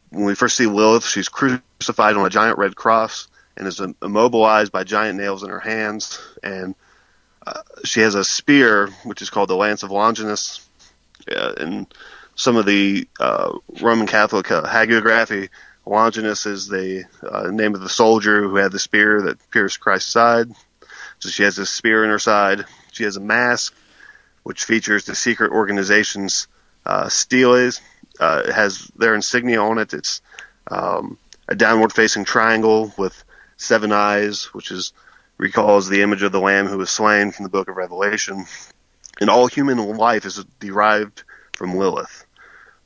[0.09, 3.27] when we first see Lilith, she's crucified on a giant red cross
[3.57, 6.19] and is immobilized by giant nails in her hands.
[6.43, 6.75] And
[7.83, 10.67] she has a spear, which is called the Lance of Longinus.
[11.29, 11.87] Uh, in
[12.35, 15.49] some of the uh, Roman Catholic uh, hagiography,
[15.85, 20.11] Longinus is the uh, name of the soldier who had the spear that pierced Christ's
[20.11, 20.51] side.
[21.19, 22.65] So she has a spear in her side.
[22.91, 23.73] She has a mask,
[24.43, 26.47] which features the secret organization's
[26.85, 27.81] uh, steles.
[28.19, 29.93] It has their insignia on it.
[29.93, 30.21] It's
[30.69, 31.17] um,
[31.47, 33.23] a downward facing triangle with
[33.57, 34.93] seven eyes, which is
[35.37, 38.45] recalls the image of the Lamb who was slain from the book of Revelation.
[39.19, 41.23] And all human life is derived
[41.53, 42.25] from Lilith,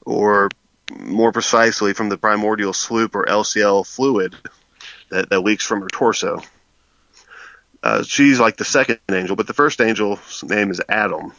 [0.06, 0.50] or
[0.92, 4.36] more precisely from the primordial sloop or LCL fluid
[5.10, 6.42] that, that leaks from her torso.
[7.82, 11.34] Uh, she's like the second angel, but the first angel's name is Adam.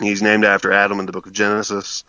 [0.00, 2.04] He's named after Adam in the book of Genesis.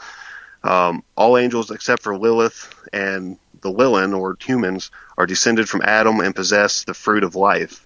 [0.63, 6.19] Um, all angels except for Lilith and the Lilin, or humans, are descended from Adam
[6.19, 7.85] and possess the fruit of life.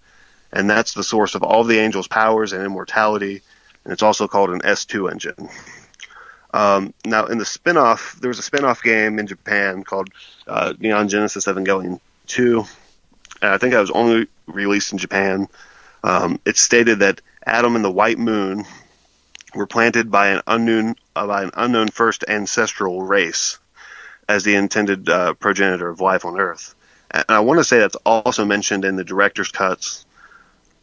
[0.51, 3.41] And that's the source of all the angels' powers and immortality.
[3.83, 5.49] And it's also called an S2 engine.
[6.53, 10.09] Um, now, in the spin-off, there was a spin-off game in Japan called
[10.47, 12.65] uh, Neon Genesis Evangelion 2.
[13.41, 15.47] And I think that was only released in Japan.
[16.03, 18.65] Um, it stated that Adam and the White Moon
[19.55, 23.59] were planted by an unknown uh, by an unknown first ancestral race
[24.29, 26.75] as the intended uh, progenitor of life on Earth.
[27.11, 30.05] And I want to say that's also mentioned in the director's cuts,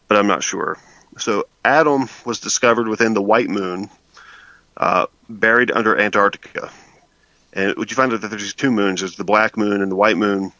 [0.08, 0.78] but I'm not sure.
[1.18, 3.88] So Adam was discovered within the White Moon,
[4.76, 6.70] uh, buried under Antarctica.
[7.52, 9.00] And would you find out that there's two moons?
[9.00, 10.52] There's the Black Moon and the White Moon.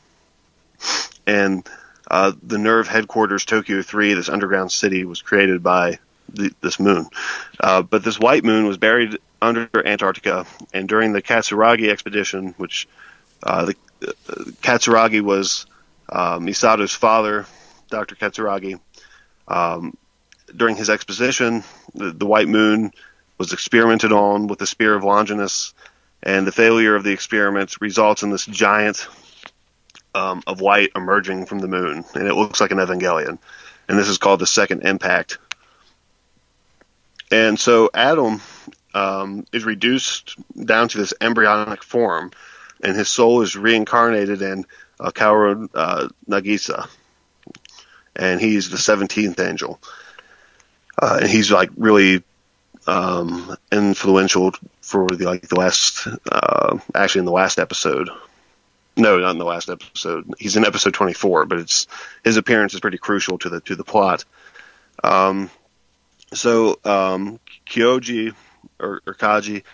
[1.26, 1.68] And
[2.08, 7.08] uh, the NERV headquarters, Tokyo 3, this underground city, was created by the, this moon.
[7.58, 12.88] Uh, but this white moon was buried under Antarctica, and during the Katsuragi expedition, which
[13.42, 13.76] uh, the
[14.06, 14.12] uh,
[14.62, 15.66] Katsuragi was
[16.08, 17.46] uh, Misato's father,
[17.90, 18.14] Dr.
[18.14, 18.80] Katsuragi.
[19.48, 19.96] Um,
[20.54, 21.64] during his exposition,
[21.94, 22.92] the, the, white moon
[23.38, 25.74] was experimented on with the spear of Longinus,
[26.22, 29.06] and the failure of the experiment results in this giant
[30.14, 33.38] um, of white emerging from the moon, and it looks like an Evangelion.
[33.88, 35.38] And this is called the second impact.
[37.30, 38.40] And so Adam
[38.94, 42.30] um, is reduced down to this embryonic form,
[42.82, 44.64] and his soul is reincarnated in
[45.00, 46.88] uh, Kaoru uh, Nagisa,
[48.16, 49.80] and he's the seventeenth angel,
[51.00, 52.22] uh, and he's like really
[52.86, 58.10] um, influential for the like the last uh, actually in the last episode.
[58.96, 60.32] No, not in the last episode.
[60.38, 61.88] He's in episode 24, but it's
[62.22, 64.24] his appearance is pretty crucial to the to the plot.
[65.02, 65.50] Um,
[66.32, 68.34] so um, Kyoji
[68.78, 69.64] or, or Kaji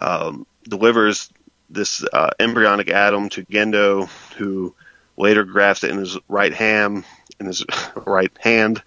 [0.00, 1.30] um, delivers
[1.70, 4.74] this uh, embryonic Adam to Gendo, who
[5.16, 7.04] later grafts it in his right hand,
[7.40, 7.64] in his
[8.06, 8.82] right hand,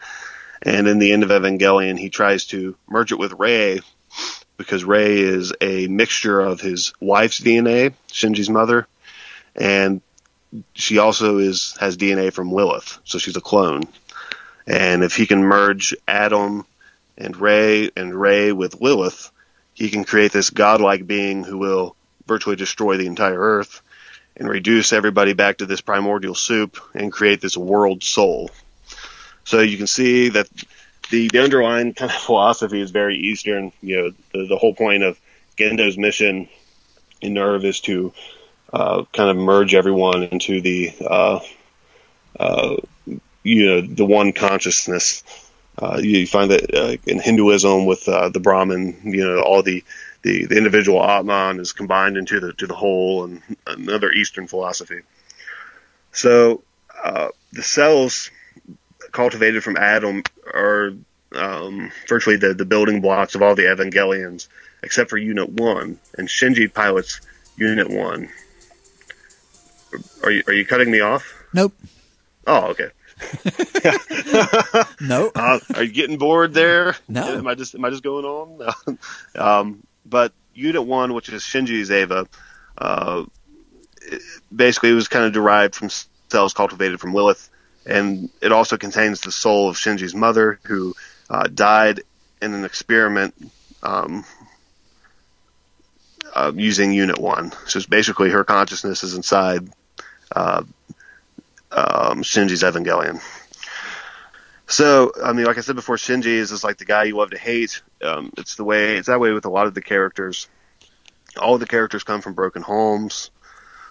[0.61, 3.81] and in the end of Evangelion, he tries to merge it with Rei
[4.57, 8.87] because Rei is a mixture of his wife's DNA, Shinji's mother,
[9.55, 10.01] and
[10.73, 13.83] she also is has DNA from Lilith, so she's a clone.
[14.67, 16.65] And if he can merge Adam
[17.17, 19.31] and Rei and Rei with Lilith,
[19.73, 21.95] he can create this godlike being who will
[22.27, 23.81] virtually destroy the entire earth
[24.41, 28.49] and reduce everybody back to this primordial soup and create this world soul.
[29.43, 30.49] So you can see that
[31.11, 33.71] the, the underlying kind of philosophy is very Eastern.
[33.83, 35.19] You know, the, the whole point of
[35.57, 36.49] Gendo's mission
[37.21, 38.13] in NERV is to
[38.73, 41.39] uh, kind of merge everyone into the uh,
[42.39, 42.77] uh,
[43.43, 45.21] you know the one consciousness.
[45.77, 49.83] Uh, you find that uh, in Hinduism with uh, the Brahman, you know, all the,
[50.23, 55.01] the, the individual Atman is combined into the to the whole, and another Eastern philosophy.
[56.11, 56.63] So
[57.03, 58.29] uh, the cells
[59.11, 60.93] cultivated from Adam are
[61.33, 64.47] um, virtually the, the building blocks of all the Evangelions,
[64.83, 67.21] except for Unit One, and Shinji pilots
[67.57, 68.29] Unit One.
[70.23, 71.33] Are you are you cutting me off?
[71.53, 71.73] Nope.
[72.47, 72.89] Oh, okay.
[75.01, 75.31] Nope.
[75.35, 76.95] Uh, are you getting bored there?
[77.07, 77.37] No.
[77.37, 78.97] Am I just am I just going on?
[79.35, 82.27] um, but Unit One, which is Shinji's Eva,
[82.77, 83.23] uh,
[84.53, 85.89] basically it was kind of derived from
[86.29, 87.49] cells cultivated from Lilith,
[87.85, 90.95] and it also contains the soul of Shinji's mother, who
[91.29, 92.01] uh, died
[92.41, 93.33] in an experiment
[93.83, 94.25] um,
[96.33, 97.51] uh, using Unit One.
[97.67, 99.69] So it's basically her consciousness is inside
[100.35, 100.63] uh,
[101.71, 103.21] um, Shinji's Evangelion.
[104.71, 107.31] So, I mean, like I said before, Shinji is just like the guy you love
[107.31, 107.81] to hate.
[108.01, 110.47] Um, it's the way, it's that way with a lot of the characters.
[111.37, 113.31] All the characters come from broken homes.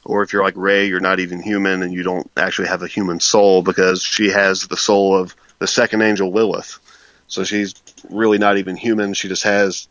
[0.05, 2.87] Or if you're like Rei, you're not even human and you don't actually have a
[2.87, 6.78] human soul because she has the soul of the second angel Lilith.
[7.26, 7.74] So she's
[8.09, 9.12] really not even human.
[9.12, 9.87] She just has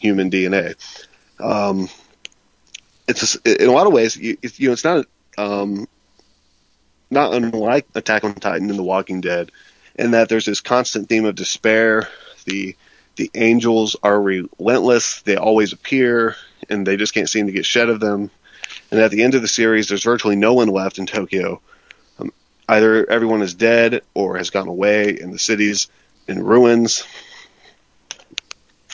[0.00, 0.74] human DNA.
[1.38, 1.88] Um,
[3.06, 5.06] it's in a lot of ways, you, you know, it's not,
[5.38, 5.86] um,
[7.10, 9.52] not unlike Attack on Titan and The Walking Dead,
[9.94, 12.08] in that there's this constant theme of despair.
[12.44, 12.76] The
[13.16, 16.36] the angels are relentless; they always appear,
[16.68, 18.30] and they just can't seem to get shed of them.
[18.90, 21.60] And at the end of the series, there's virtually no one left in Tokyo.
[22.18, 22.32] Um,
[22.68, 25.88] either everyone is dead or has gone away, and the city's
[26.28, 27.04] in ruins.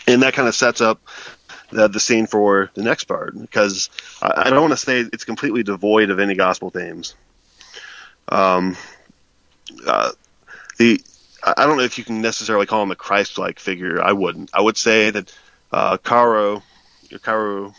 [0.07, 1.01] And that kind of sets up
[1.71, 3.91] the, the scene for the next part because
[4.23, 7.15] I, I don't want to say it's completely devoid of any gospel themes.
[8.29, 8.77] Um,
[9.87, 10.13] uh,
[10.79, 11.01] the
[11.43, 14.03] I don't know if you can necessarily call him a Christ-like figure.
[14.03, 14.51] I wouldn't.
[14.53, 15.33] I would say that
[15.71, 16.63] uh, Karo,
[17.23, 17.75] Karo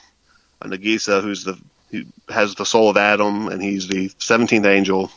[0.61, 1.59] Nagisa, who's the
[1.91, 5.11] who has the soul of Adam, and he's the seventeenth angel.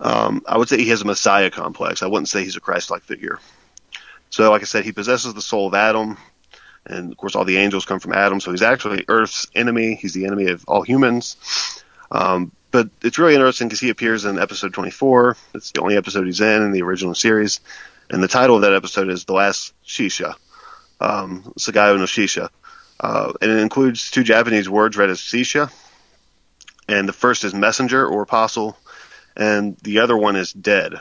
[0.00, 2.02] Um, I would say he has a Messiah complex.
[2.02, 3.38] I wouldn't say he's a Christ-like figure.
[4.30, 6.16] So, like I said, he possesses the soul of Adam,
[6.84, 8.40] and of course, all the angels come from Adam.
[8.40, 9.94] So he's actually Earth's enemy.
[9.94, 11.36] He's the enemy of all humans.
[12.12, 15.36] Um, but it's really interesting because he appears in episode 24.
[15.54, 17.60] It's the only episode he's in in the original series,
[18.10, 20.34] and the title of that episode is "The Last Shisha,"
[21.00, 22.50] um, Saigo no Shisha,
[23.00, 25.72] uh, and it includes two Japanese words read as shisha,
[26.86, 28.76] and the first is messenger or apostle,
[29.36, 30.94] and the other one is dead,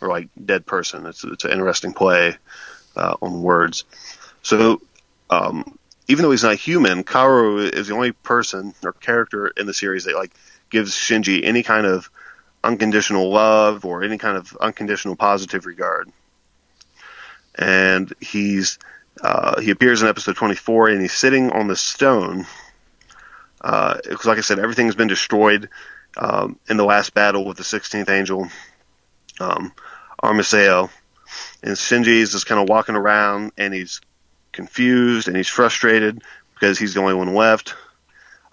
[0.00, 1.06] or like dead person.
[1.06, 2.36] It's it's an interesting play
[2.96, 3.84] uh, on words.
[4.42, 4.80] So.
[5.32, 5.78] Um,
[6.10, 10.04] even though he's not human, Kaoru is the only person or character in the series
[10.04, 10.32] that like
[10.68, 12.10] gives Shinji any kind of
[12.64, 16.10] unconditional love or any kind of unconditional positive regard.
[17.54, 18.80] And he's
[19.22, 22.46] uh, he appears in episode 24, and he's sitting on the stone.
[23.62, 25.68] Because, like I said, everything's been destroyed
[26.16, 28.48] um, in the last battle with the 16th angel,
[29.38, 29.72] um,
[30.22, 30.90] Armisael.
[31.62, 34.00] And Shinji's just kind of walking around, and he's
[34.52, 36.22] confused and he's frustrated
[36.54, 37.74] because he's the only one left.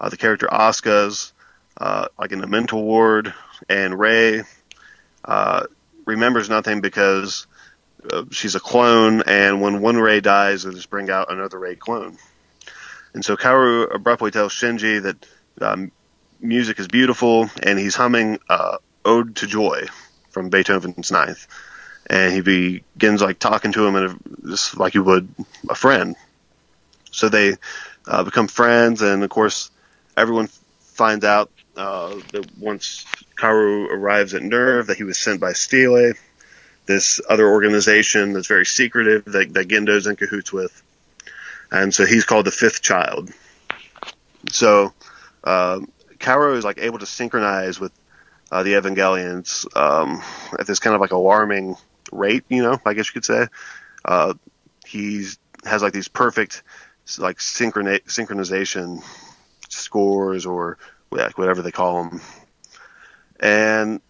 [0.00, 1.32] Uh, the character Asuka's
[1.78, 3.32] uh, like in the mental ward,
[3.68, 4.42] and Rei
[5.24, 5.66] uh,
[6.04, 7.46] remembers nothing because
[8.10, 11.76] uh, she's a clone, and when one Rei dies, they just bring out another Rei
[11.76, 12.16] clone.
[13.14, 15.26] And so Kaoru abruptly tells Shinji that
[15.60, 15.92] um,
[16.40, 19.86] music is beautiful, and he's humming uh, "Ode to Joy"
[20.30, 21.46] from Beethoven's Ninth,
[22.08, 25.28] and he begins like talking to him in a, just like he would
[25.68, 26.16] a friend.
[27.10, 27.56] So they
[28.06, 29.70] uh, become friends, and of course,
[30.16, 30.48] everyone
[30.80, 33.04] finds out uh, that once
[33.36, 36.14] Karu arrives at NERV that he was sent by Stele,
[36.86, 40.82] this other organization that's very secretive that, that Gendo's in cahoots with,
[41.70, 43.30] and so he's called the Fifth Child.
[44.50, 44.92] So
[45.44, 45.80] uh,
[46.18, 47.92] Kaoru is like able to synchronize with
[48.50, 50.22] uh, the Evangelions um,
[50.58, 51.76] at this kind of like alarming
[52.12, 52.44] rate.
[52.48, 53.46] You know, I guess you could say.
[54.04, 54.34] Uh,
[54.86, 56.62] he's has like these perfect
[57.18, 59.02] like synchroni- synchronization
[59.68, 60.78] scores or
[61.10, 62.20] like whatever they call them.
[63.40, 64.00] And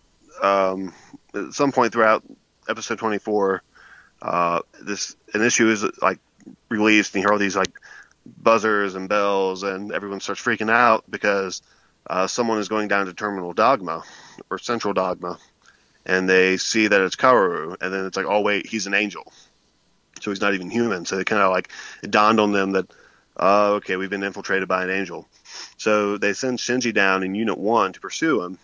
[0.43, 0.93] um,
[1.35, 2.25] at some point throughout
[2.69, 3.63] episode 24,
[4.23, 6.19] uh, this an issue is like
[6.69, 7.73] released, and you hear all these like
[8.27, 11.63] buzzers and bells, and everyone starts freaking out because
[12.09, 14.03] uh, someone is going down to Terminal Dogma
[14.51, 15.39] or Central Dogma,
[16.09, 19.33] and they see that it's Kaworu, and then it's like, oh wait, he's an angel,
[20.21, 21.05] so he's not even human.
[21.05, 21.71] So they kind of like
[22.03, 22.91] it dawned on them that,
[23.37, 25.29] oh, okay, we've been infiltrated by an angel.
[25.77, 28.59] So they send Shinji down in Unit One to pursue him,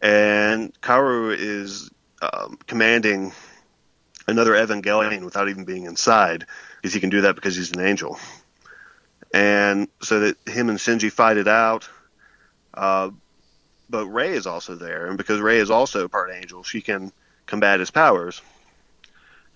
[0.00, 1.90] and Kaworu is
[2.22, 3.32] um, commanding
[4.28, 6.46] another Evangelion without even being inside,
[6.76, 8.18] because he can do that because he's an angel.
[9.32, 11.88] And so that him and Shinji fight it out.
[12.74, 13.10] Uh,
[13.90, 17.12] but Rei is also there, and because Rei is also part angel, she can
[17.46, 18.40] combat his powers.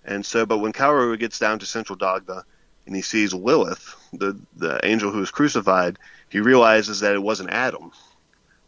[0.05, 2.45] And so, but when Kaworu gets down to Central Dogma
[2.87, 7.51] and he sees Lilith, the the angel who was crucified, he realizes that it wasn't
[7.51, 7.93] Adam,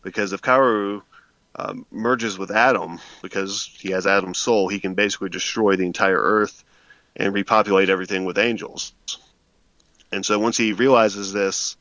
[0.02, 1.02] because if Kaworu
[1.56, 6.20] um, merges with Adam, because he has Adam's soul, he can basically destroy the entire
[6.20, 6.64] Earth
[7.16, 8.92] and repopulate everything with angels.
[10.12, 11.76] And so once he realizes this,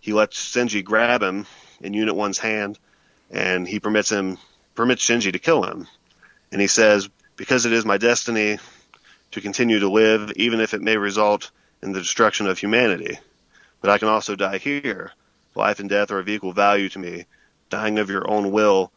[0.00, 1.46] he lets Shinji grab him
[1.80, 2.78] in Unit One's hand,
[3.34, 4.38] and he permits him
[4.74, 5.86] permits Shinji to kill him.
[6.50, 8.58] And he says, "Because it is my destiny
[9.32, 11.50] to continue to live, even if it may result
[11.82, 13.18] in the destruction of humanity.
[13.80, 15.10] But I can also die here.
[15.54, 17.26] Life and death are of equal value to me.
[17.70, 18.92] Dying of your own will,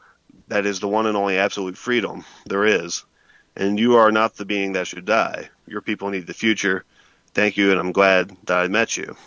[0.47, 3.03] that is the one and only absolute freedom there is.
[3.55, 5.49] And you are not the being that should die.
[5.65, 6.85] Your people need the future.
[7.33, 9.17] Thank you, and I'm glad that I met you."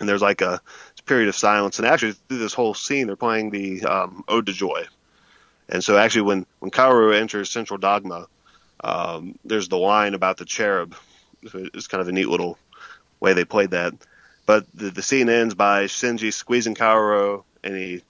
[0.00, 0.62] And there's like a
[1.10, 1.80] period of silence.
[1.80, 4.84] And actually, through this whole scene, they're playing the um, Ode to Joy.
[5.68, 8.28] And so, actually, when when Kaworu enters Central Dogma,
[8.84, 10.94] um, there's the line about the cherub.
[11.42, 12.58] It's kind of a neat little
[13.18, 13.92] way they played that.
[14.46, 18.02] But the, the scene ends by Shinji squeezing Kaworu, and he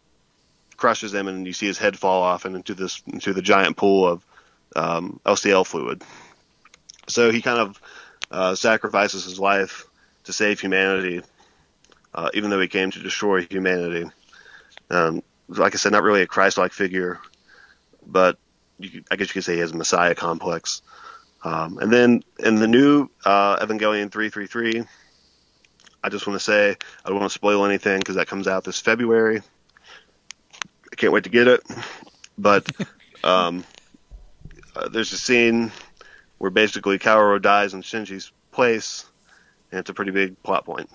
[0.76, 3.78] crushes him, and you see his head fall off and into this into the giant
[3.78, 4.26] pool of
[4.76, 6.02] um, LCL fluid.
[7.08, 7.80] So he kind of
[8.30, 9.86] uh, sacrifices his life
[10.24, 11.22] to save humanity,
[12.14, 14.10] uh, even though he came to destroy humanity.
[14.90, 17.20] Um, like I said, not really a Christ-like figure,
[18.06, 18.38] but
[18.78, 20.82] you, I guess you could say he has a Messiah complex.
[21.42, 24.84] Um, and then in the new uh, Evangelion 333,
[26.02, 28.64] I just want to say I don't want to spoil anything because that comes out
[28.64, 29.42] this February.
[30.92, 31.60] I can't wait to get it.
[32.36, 32.68] But
[33.24, 33.64] um,
[34.74, 35.72] uh, there's a scene
[36.38, 39.04] where basically Kaworu dies in Shinji's place,
[39.70, 40.90] and it's a pretty big plot point.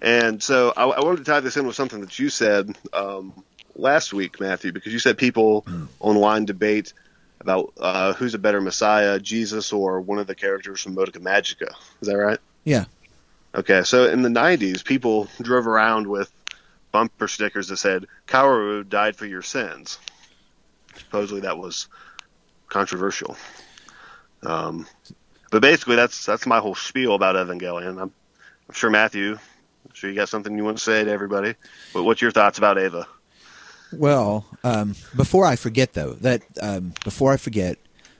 [0.00, 3.32] And so I, I wanted to tie this in with something that you said um,
[3.74, 5.66] last week, Matthew, because you said people
[6.00, 6.92] online debate
[7.40, 11.72] about uh, who's a better Messiah, Jesus or one of the characters from Madoka Magica.
[12.00, 12.38] Is that right?
[12.64, 12.84] Yeah.
[13.54, 16.30] Okay, so in the 90s, people drove around with
[16.92, 19.98] bumper stickers that said, Kaworu died for your sins.
[20.96, 21.88] Supposedly that was
[22.68, 23.36] controversial.
[24.42, 24.86] Um,
[25.50, 28.00] but basically, that's that's my whole spiel about Evangelion.
[28.00, 28.12] I'm,
[28.68, 29.38] I'm sure Matthew,
[29.98, 31.54] sure you got something you want to say to everybody.
[31.92, 33.06] But what's your thoughts about Eva?
[33.92, 37.78] Well, um, before I forget though, that um, before I forget,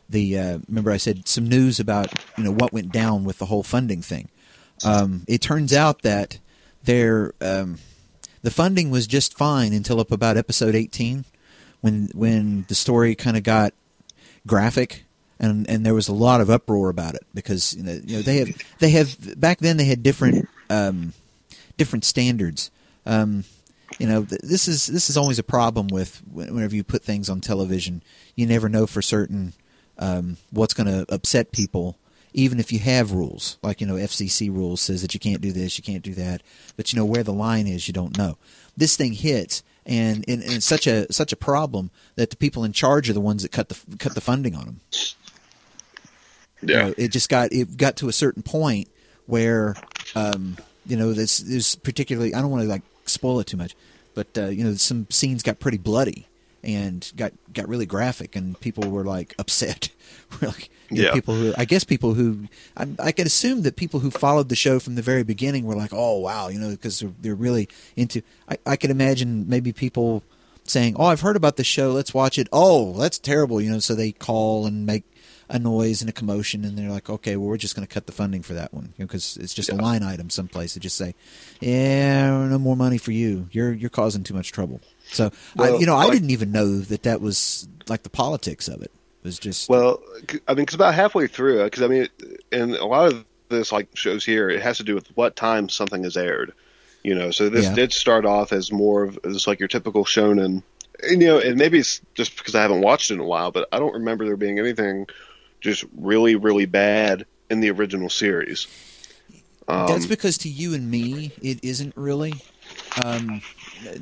[0.08, 3.46] the uh, remember I said some news about you know what went down with the
[3.46, 4.28] whole funding thing.
[4.84, 6.38] Um, it turns out that
[6.84, 7.78] there um,
[8.42, 11.26] the funding was just fine until up about episode eighteen,
[11.80, 13.72] when when the story kind of got
[14.46, 15.04] graphic.
[15.40, 18.22] And, and there was a lot of uproar about it because you know, you know
[18.22, 18.48] they have
[18.80, 21.12] they have back then they had different um,
[21.78, 22.70] different standards.
[23.06, 23.44] Um,
[23.98, 27.30] you know th- this is this is always a problem with whenever you put things
[27.30, 28.02] on television
[28.34, 29.54] you never know for certain
[29.98, 31.96] um, what's going to upset people
[32.34, 33.56] even if you have rules.
[33.62, 36.42] Like you know fcc rules says that you can't do this you can't do that
[36.76, 38.36] but you know where the line is you don't know.
[38.76, 42.64] This thing hits and, and, and it's such a such a problem that the people
[42.64, 44.80] in charge are the ones that cut the cut the funding on them
[46.62, 48.88] you know, it just got it got to a certain point
[49.26, 49.76] where
[50.14, 50.56] um,
[50.88, 53.76] you know this is particularly I don't want to like spoil it too much,
[54.14, 56.26] but uh, you know some scenes got pretty bloody
[56.64, 59.90] and got got really graphic, and people were like upset.
[60.42, 61.12] Like you know, Yeah.
[61.14, 64.56] people who I guess people who I, I could assume that people who followed the
[64.56, 67.68] show from the very beginning were like, oh wow, you know, because they're, they're really
[67.96, 68.22] into.
[68.48, 70.22] I, I could imagine maybe people
[70.64, 71.92] saying, "Oh, I've heard about the show.
[71.92, 73.78] Let's watch it." Oh, that's terrible, you know.
[73.78, 75.04] So they call and make
[75.50, 78.06] a noise and a commotion, and they're like, okay, well, we're just going to cut
[78.06, 80.74] the funding for that one because it's just a line item someplace.
[80.74, 81.14] They just say,
[81.60, 83.48] yeah, no more money for you.
[83.52, 84.80] You're you're causing too much trouble.
[85.10, 88.68] So I, you know, I like- didn't even know that that was like the politics
[88.68, 88.90] of it.
[89.22, 90.00] It was just Well,
[90.46, 92.08] I mean, because about halfway through, uh, because I mean,
[92.52, 95.68] and a lot of this like shows here, it has to do with what time
[95.68, 96.52] something is aired.
[97.02, 97.74] You know, so this Yeah.
[97.74, 100.62] did start off as more of as like your typical shonen.
[101.08, 103.68] You know, and maybe it's just because I haven't watched it in a while, but
[103.70, 105.06] I don't remember there being anything
[105.60, 108.66] just really, really bad in the original series.
[109.66, 112.34] That's Um, because to you and me, it isn't really.
[113.04, 113.42] Um,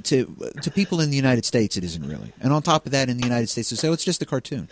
[0.04, 2.32] to to people in the United States, it isn't really.
[2.40, 4.26] And on top of that, in the United States, they say, "Oh, it's just a
[4.26, 4.68] cartoon."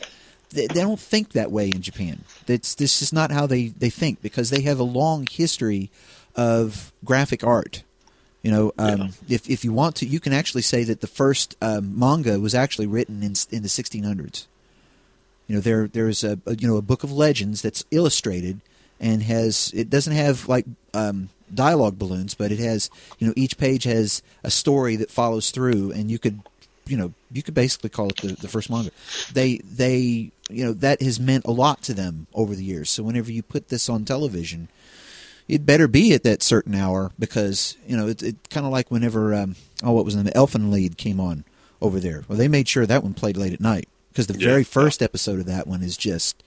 [0.51, 2.25] They, they don't think that way in Japan.
[2.47, 5.91] That's this is not how they, they think because they have a long history
[6.37, 7.83] of graphic art.
[8.43, 11.57] You know, um, if if you want to, you can actually say that the first
[11.61, 14.47] um, manga was actually written in in the 1600s.
[15.47, 18.61] You know, there there's a, a you know a book of legends that's illustrated
[19.01, 23.59] and has it doesn't have like um, dialogue balloons, but it has you know each
[23.59, 26.41] page has a story that follows through, and you could
[26.87, 28.91] you know you could basically call it the, the first manga.
[29.33, 32.91] They they you know that has meant a lot to them over the years.
[32.91, 34.69] So whenever you put this on television,
[35.49, 38.91] it better be at that certain hour because you know it's it kind of like
[38.91, 41.45] whenever um, oh what was the Elfen Lied came on
[41.83, 42.25] over there.
[42.29, 45.03] Well, they made sure that one played late at night because the Yeah, very first
[45.03, 46.43] episode of that one is just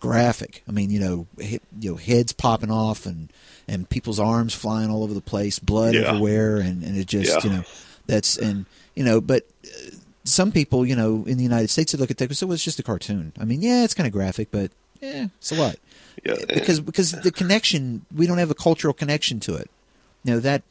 [0.00, 0.62] graphic.
[0.68, 3.32] I mean, you know, he, you know, heads popping off and
[3.68, 6.08] and people's arms flying all over the place, blood Yeah.
[6.08, 7.40] everywhere, and and it just Yeah.
[7.50, 7.64] you know
[8.06, 9.46] that's and you know, but.
[9.64, 9.90] Uh,
[10.24, 12.54] some people, you know, in the United States, they look at that and say, "Well,
[12.54, 14.70] it's just a cartoon." I mean, yeah, it's kind of graphic, but
[15.00, 15.80] yeah, so what?
[16.24, 16.54] yeah, eh, eh.
[16.54, 19.68] because because the connection we don't have a cultural connection to it.
[20.22, 20.62] You know that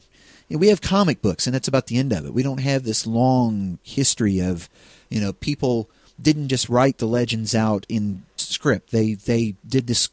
[0.48, 2.34] you know, we have comic books, and that's about the end of it.
[2.34, 4.70] We don't have this long history of
[5.10, 5.90] you know people
[6.22, 8.92] didn't just write the legends out in script.
[8.92, 10.10] They they did this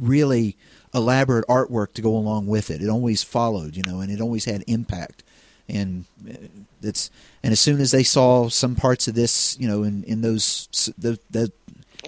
[0.00, 0.56] really
[0.92, 2.82] elaborate artwork to go along with it.
[2.82, 5.22] It always followed, you know, and it always had impact.
[5.68, 6.34] And uh,
[6.82, 7.10] it's
[7.42, 10.92] and as soon as they saw some parts of this, you know, in in those
[10.98, 11.52] the the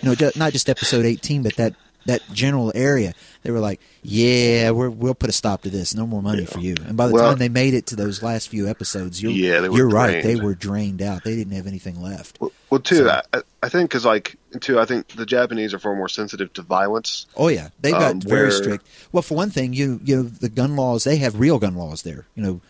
[0.02, 1.74] you know not just episode 18 but that
[2.06, 5.94] that general area they were like yeah we're, we'll put a stop to this.
[5.94, 6.74] No more money for you.
[6.86, 9.62] And by the Well- time they made it to those last few episodes you're, Yeah,
[9.68, 10.22] you're right.
[10.22, 11.22] They were drained out.
[11.24, 12.40] They didn't have anything left.
[12.40, 15.78] Well, well too, So- I, I think because like too, I think the Japanese are
[15.78, 17.26] far more sensitive to violence.
[17.36, 17.68] oh yeah.
[17.80, 18.86] They got Um, very where- strict.
[19.12, 22.02] Well for one thing you you know the gun laws they have real gun laws
[22.02, 22.26] there.
[22.34, 22.60] You know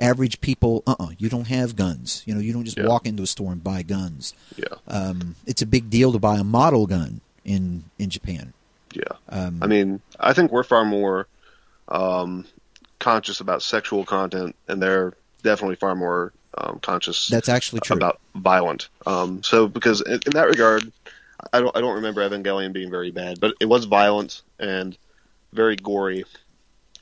[0.00, 2.22] average people uh-uh you don't have guns.
[2.26, 2.86] You know you don't just Yeah.
[2.86, 4.34] walk into a store and buy guns.
[4.56, 8.52] Yeah, um, it's a big deal to buy a model gun in in japan
[8.92, 9.02] yeah.
[9.28, 11.26] um, I mean, I think we're far more
[11.88, 12.46] um,
[12.98, 18.20] conscious about sexual content, and they're definitely far more um, conscious that's actually true about
[18.34, 18.88] violent.
[19.06, 20.90] Um, so, because in, in that regard,
[21.52, 24.96] I don't I don't remember Evangelion being very bad, but it was violent and
[25.52, 26.24] very gory.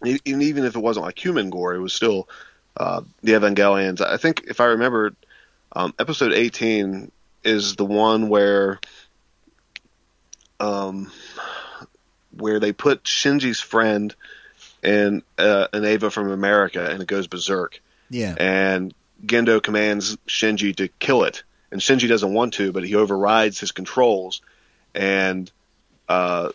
[0.01, 2.29] And even if it wasn't like human gore, it was still
[2.77, 4.01] uh, the Evangelions.
[4.01, 5.15] I think if I remember,
[5.73, 7.11] um, episode eighteen
[7.43, 8.79] is the one where
[10.61, 11.11] um,
[12.39, 14.15] where they put Shinji's friend
[14.83, 17.81] and uh, an Eva from America, and it goes berserk
[18.11, 18.95] yeah and
[19.27, 23.73] Gendo commands Shinji to kill it, and Shinji doesn't want to, but he overrides his
[23.73, 24.41] controls,
[24.95, 25.51] and
[26.09, 26.51] uh,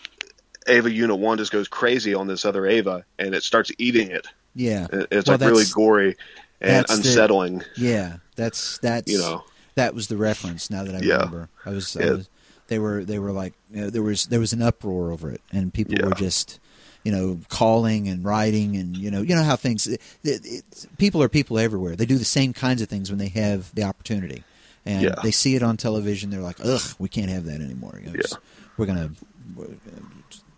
[0.68, 4.26] Eva Unit One just goes crazy on this other Eva, and it starts eating it.
[4.56, 6.16] yeah It's Well, like really gory
[6.62, 7.64] and that's the- unsettling.
[7.76, 9.44] Yeah, that's that's You know.
[9.76, 10.70] that was the reference.
[10.70, 11.16] Now that I Yeah.
[11.16, 12.30] remember, I was, I was
[12.68, 15.42] they were they were like you know, there was there was an uproar over it,
[15.52, 16.06] and people Yeah.
[16.08, 16.60] were just
[17.04, 21.22] you know calling and writing and you know you know how things it, it, people
[21.22, 21.96] are people everywhere.
[21.96, 24.44] They do the same kinds of things when they have the opportunity,
[24.86, 25.16] and Yeah.
[25.22, 26.30] they see it on television.
[26.30, 28.00] They're like, ugh, we can't have that anymore.
[28.02, 28.22] You know, Yeah.
[28.22, 28.38] just-
[28.78, 29.12] we're gonna.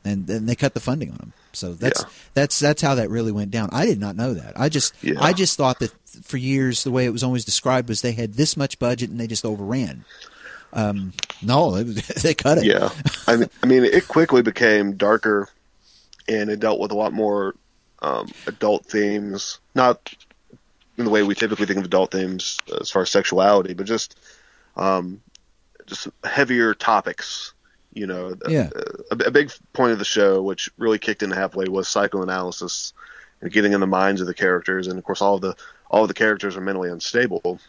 [0.03, 1.33] And then they cut the funding on them.
[1.51, 2.09] So that's Yeah.
[2.35, 3.69] that's that's how that really went down.
[3.71, 4.53] I did not know that.
[4.59, 5.15] I just Yeah.
[5.19, 5.91] I just thought that
[6.23, 9.19] for years the way it was always described was they had this much budget and
[9.19, 10.05] they just overran.
[10.75, 11.83] Um, no, they,
[12.21, 12.65] they cut it.
[12.65, 12.89] Yeah,
[13.27, 15.49] I mean, I mean, it quickly became darker,
[16.27, 17.55] and it dealt with a lot more
[18.01, 19.59] um, adult themes.
[19.73, 20.13] Not
[20.97, 24.17] in the way we typically think of adult themes as far as sexuality, but just
[24.75, 25.21] um,
[25.87, 27.53] just heavier topics.
[27.93, 28.69] You know, Yeah.
[29.09, 32.91] a, a big point of the show, which really kicked in halfway, was psychoanalysis
[33.39, 34.87] and getting in the minds of the characters.
[34.87, 35.55] And of course, all of the
[35.89, 37.59] all of the characters are mentally unstable,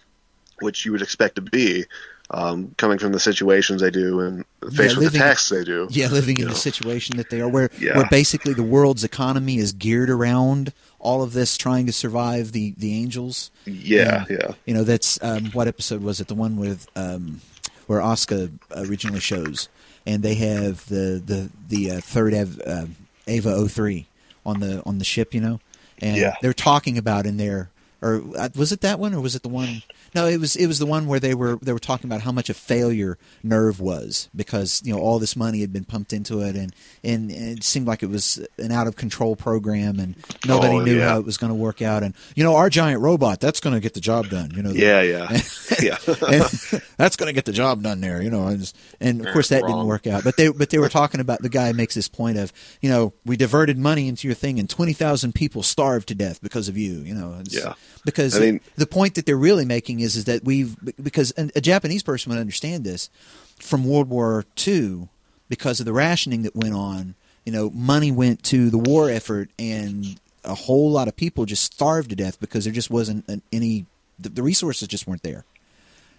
[0.60, 1.84] which you would expect to be.
[2.28, 4.44] Um, coming from the situations they do and
[4.74, 5.86] faced with living- the tasks they do.
[5.90, 7.96] Yeah, living in You the situation that they are, where Yeah.
[7.98, 12.74] where basically the world's economy is geared around all of this, trying to survive the
[12.76, 13.52] the angels.
[13.64, 14.50] Yeah, And, yeah.
[14.64, 16.26] You know, that's um, what episode was it?
[16.26, 17.42] The one with um,
[17.86, 19.68] where Asuka originally shows,
[20.04, 22.86] and they have the the the uh, third Av, uh,
[23.28, 24.08] Eva 03
[24.44, 25.60] on the on the ship, you know,
[26.00, 26.34] and Yeah.
[26.42, 27.70] they're talking about in there,
[28.02, 29.82] or uh, was it that one, or was it the one?
[30.14, 32.32] No, it was it was the one where they were they were talking about how
[32.32, 36.40] much a failure NERV was because you know all this money had been pumped into
[36.40, 36.74] it and
[37.04, 40.14] and, and it seemed like it was an out of control program and
[40.46, 41.08] nobody Oh, knew yeah.
[41.10, 43.74] how it was going to work out and you know our giant robot that's going
[43.74, 45.30] to get the job done you know the- Yeah, yeah,
[45.82, 45.96] yeah.
[46.96, 48.46] that's going to get the job done there, you know.
[48.46, 50.24] And, just- and of course, that didn't work out.
[50.24, 53.12] But they but they were talking about the guy makes this point of you know
[53.24, 56.76] we diverted money into your thing and twenty thousand people starved to death because of
[56.78, 57.42] you, you know.
[57.48, 57.74] Yeah.
[58.06, 61.60] Because I mean- the point that they're really making is is that we've because a
[61.60, 63.10] Japanese person would understand this
[63.58, 65.08] from World War II
[65.48, 67.14] because of the rationing that went on.
[67.44, 70.18] You know, money went to the war effort and.
[70.48, 73.84] A whole lot of people just starved to death because there just wasn't an, any
[74.16, 75.44] the, the resources just weren't there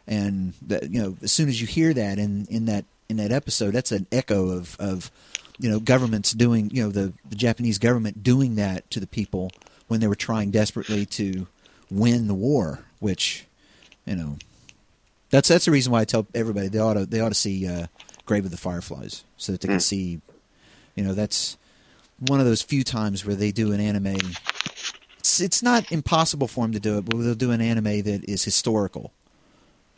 [0.08, 3.32] and that you know as soon as you hear that in in that in that
[3.32, 5.12] episode that's an echo of of
[5.60, 9.52] you know governments doing you know the the Japanese government doing that to the people
[9.88, 11.48] when they were trying desperately to
[11.90, 13.46] win the war which
[14.06, 14.38] you know
[15.30, 17.68] that's that's the reason why I tell everybody they ought to they ought to see
[17.68, 17.88] uh,
[18.26, 20.20] Grave of the Fireflies so that they can see
[20.96, 21.58] you know that's
[22.20, 24.18] one of those few times where they do an anime
[25.20, 28.22] it's, it's not impossible for them to do it but they'll do an anime that
[28.28, 29.12] is historical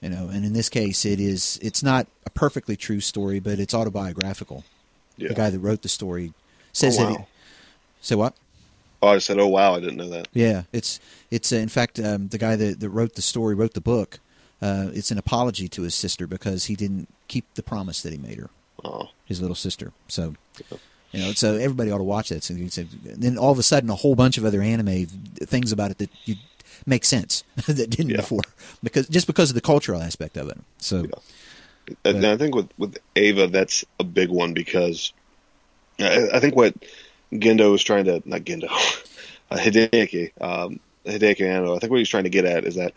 [0.02, 3.60] you know and in this case it is it's not a perfectly true story but
[3.60, 4.64] it's autobiographical
[5.18, 5.30] Yeah.
[5.30, 6.34] the guy that wrote the story
[6.74, 7.28] says Oh, that he, wow.
[8.02, 8.34] say what
[9.02, 10.28] Oh, I said, oh wow, I didn't know that.
[10.34, 11.00] yeah it's
[11.32, 14.20] it's uh, in fact um, the guy that, that wrote the story wrote the book
[14.62, 18.18] uh, it's an apology to his sister because he didn't keep the promise that he
[18.20, 18.50] made her
[18.84, 19.92] Oh, his little sister.
[20.08, 20.36] So
[21.12, 22.44] you know so everybody ought to watch that.
[22.44, 25.98] So then all of a sudden a whole bunch of other anime things about it
[26.00, 26.36] that you
[26.86, 28.18] make sense that didn't Yeah.
[28.18, 28.42] before
[28.84, 30.58] because just because of the cultural aspect of it.
[30.78, 31.08] So
[32.06, 35.12] and I think with with Eva, that's a big one because
[36.00, 36.74] I, I think what
[37.34, 38.70] Gendo was trying to not Gendo,
[39.52, 41.76] uh, Hideaki, um, Hideaki Anno.
[41.76, 42.94] I think what he's trying to get at is that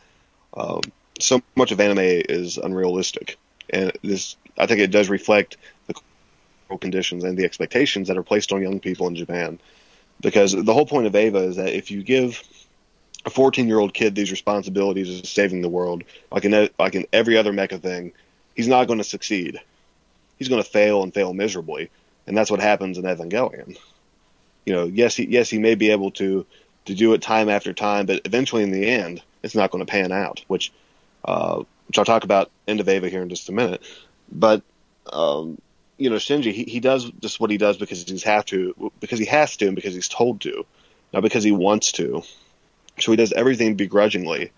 [0.54, 0.80] um,
[1.18, 3.38] so much of anime is unrealistic,
[3.70, 5.56] and this I think it does reflect
[5.86, 5.94] the
[6.78, 9.58] conditions and the expectations that are placed on young people in Japan.
[10.20, 12.42] Because the whole point of Eva is that if you give
[13.24, 17.06] a 14 year old kid these responsibilities of saving the world, like in like in
[17.12, 18.12] every other mecha thing,
[18.54, 19.60] he's not going to succeed.
[20.38, 21.90] He's going to fail and fail miserably,
[22.26, 23.76] and that's what happens in Evangelion.
[24.64, 26.46] You know, yes, he yes he may be able to
[26.84, 29.90] to do it time after time, but eventually in the end, it's not going to
[29.90, 30.44] pan out.
[30.48, 30.72] Which
[31.24, 33.82] uh, which I'll talk about end of Eva here in just a minute.
[34.30, 34.62] But
[35.12, 35.60] um,
[35.98, 39.18] you know, Shinji he, he does just what he does because he's have to because
[39.18, 40.64] he has to and because he's told to,
[41.12, 42.22] not because he wants to.
[43.00, 44.52] So he does everything begrudgingly,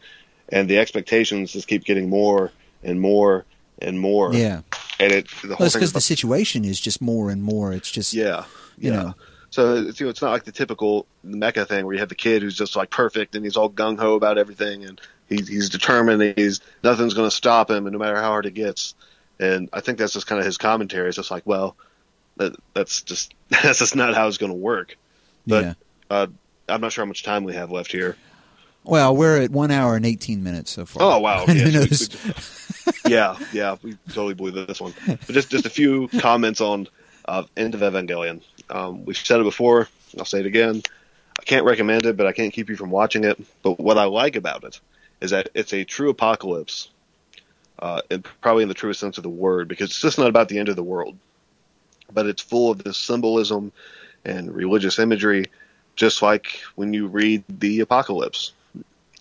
[0.49, 2.53] and the expectations just keep getting more
[2.83, 3.45] and more
[3.81, 4.35] and more.
[4.35, 4.63] yeah
[4.99, 7.91] and it the whole well, it's because the situation is just more and more it's
[7.91, 8.45] just yeah,
[8.79, 9.03] you yeah.
[9.03, 9.15] know.
[9.55, 12.17] So it's, you know, it's not like the typical mecha thing where you have the
[12.17, 15.69] kid who's just like perfect and he's all gung ho about everything and he's he's
[15.71, 18.97] determined and he's nothing's going to stop him and no matter how hard it gets.
[19.39, 21.07] And I think that's just kind of his commentary.
[21.07, 21.77] It's just like, well,
[22.39, 24.97] that, that's just that's just not how it's going to work.
[25.47, 25.75] But yeah
[26.11, 26.27] uh,
[26.69, 28.17] I'm not sure how much time we have left here.
[28.83, 31.45] well we're at one hour and 18 minutes so far Oh wow!
[31.47, 32.35] Yes, we- we-
[33.13, 34.95] yeah, yeah, we totally believe this one.
[35.07, 36.89] But just just a few comments on
[37.27, 38.43] uh, End of Evangelion.
[38.71, 39.89] Um, we've said it before.
[40.19, 40.83] I'll say it again.
[41.39, 43.39] I can't recommend it, but I can't keep you from watching it.
[43.63, 44.81] But what I like about it
[45.21, 46.91] is that it's a true apocalypse,
[47.79, 50.49] uh, and probably in the truest sense of the word, because it's just not about
[50.49, 51.17] the end of the world,
[52.13, 53.73] but it's full of this symbolism
[54.25, 55.47] and religious imagery,
[55.97, 58.53] just like when you read the apocalypse.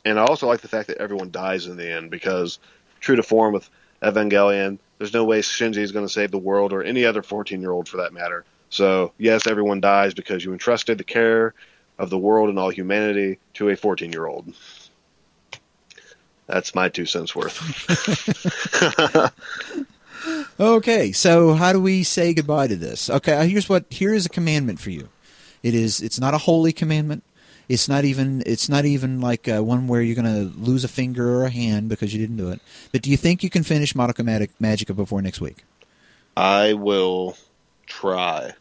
[0.06, 2.60] And I also like the fact that everyone dies in the end because,
[3.00, 3.70] true to form with
[4.02, 7.62] Evangelion, there's no way Shinji is going to save the world or any other 14
[7.62, 8.44] year old for that matter.
[8.74, 11.54] So, yes, everyone dies because you entrusted the care
[12.00, 14.52] of the world and all humanity to a 14 year old.
[16.48, 17.60] That's my two cents worth.
[20.60, 23.10] Okay, so how do we say goodbye to this?
[23.10, 25.10] Okay, uh, here's what here is a commandment for you.
[25.64, 27.24] It is it's not a holy commandment.
[27.68, 30.88] It's not even it's not even like uh, one where you're going to lose a
[30.88, 32.62] finger or a hand because you didn't do it.
[32.92, 34.18] But do you think you can finish Magic,
[34.60, 35.64] Magica before next week?
[36.38, 37.36] I will
[37.86, 38.54] try.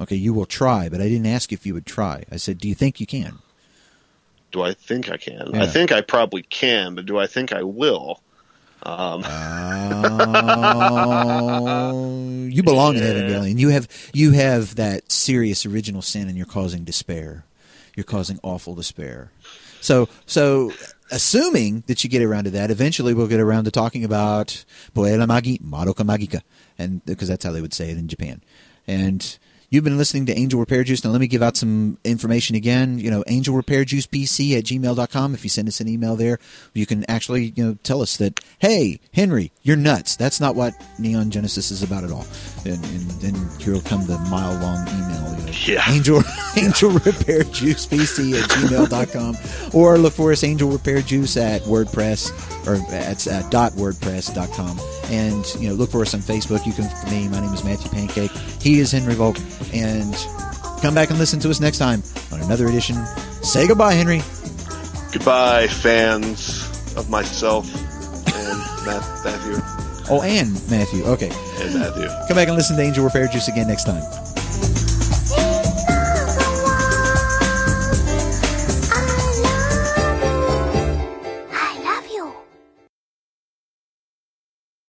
[0.00, 2.24] Okay, you will try, but I didn't ask if you would try.
[2.30, 3.38] I said, do you think you can?
[4.52, 5.50] Do I think I can?
[5.52, 5.62] Yeah.
[5.64, 8.20] I think I probably can, but do I think I will?
[8.84, 9.24] Um,
[10.90, 13.12] Oh, you belong in Yeah.
[13.12, 13.58] Evangelion.
[13.58, 17.44] You have you have that serious original sin, and you're causing despair.
[17.96, 19.32] you're causing awful despair.
[19.80, 20.72] So, so
[21.10, 24.64] assuming that you get around to that, eventually we'll get around to talking about
[24.94, 26.42] Puella Magi, Madoka Magica,
[26.78, 28.40] and because that's how they would say it in Japan.
[28.86, 29.36] And
[29.70, 31.04] you've been listening to Angel Repair Juice.
[31.04, 32.98] Now let me give out some information again.
[32.98, 35.34] You know, Angel Repair Juice PC at gmail.com.
[35.34, 36.38] If you send us an email there,
[36.74, 40.16] you can actually, you know, tell us that, hey, Henry, you're nuts.
[40.16, 42.26] That's not what Neon Genesis is about at all.
[42.64, 45.38] And, and then here'll come the mile long email.
[45.38, 45.90] You know, Yeah.
[45.90, 46.22] Angel
[46.56, 49.36] Angel Repair Juice PC at gmail.com
[49.74, 52.32] or look for us Angel Repair Juice at WordPress
[52.66, 54.78] or at, at dot WordPress.com
[55.10, 56.66] and you know look for us on Facebook.
[56.66, 57.28] You can for me.
[57.28, 58.30] My name is Matthew Pancake.
[58.60, 59.36] He is Henry Volk
[59.72, 60.14] and
[60.82, 62.02] come back and listen to us next time
[62.32, 62.96] on another edition.
[63.42, 64.20] Say goodbye, Henry.
[65.12, 66.64] Goodbye, fans
[66.96, 67.66] of myself
[68.34, 69.56] and Matthew
[70.10, 71.04] Oh, and Matthew.
[71.04, 71.30] Okay,
[71.60, 72.08] and Matthew.
[72.28, 74.02] come back and listen to Angel Repair Juice again next time.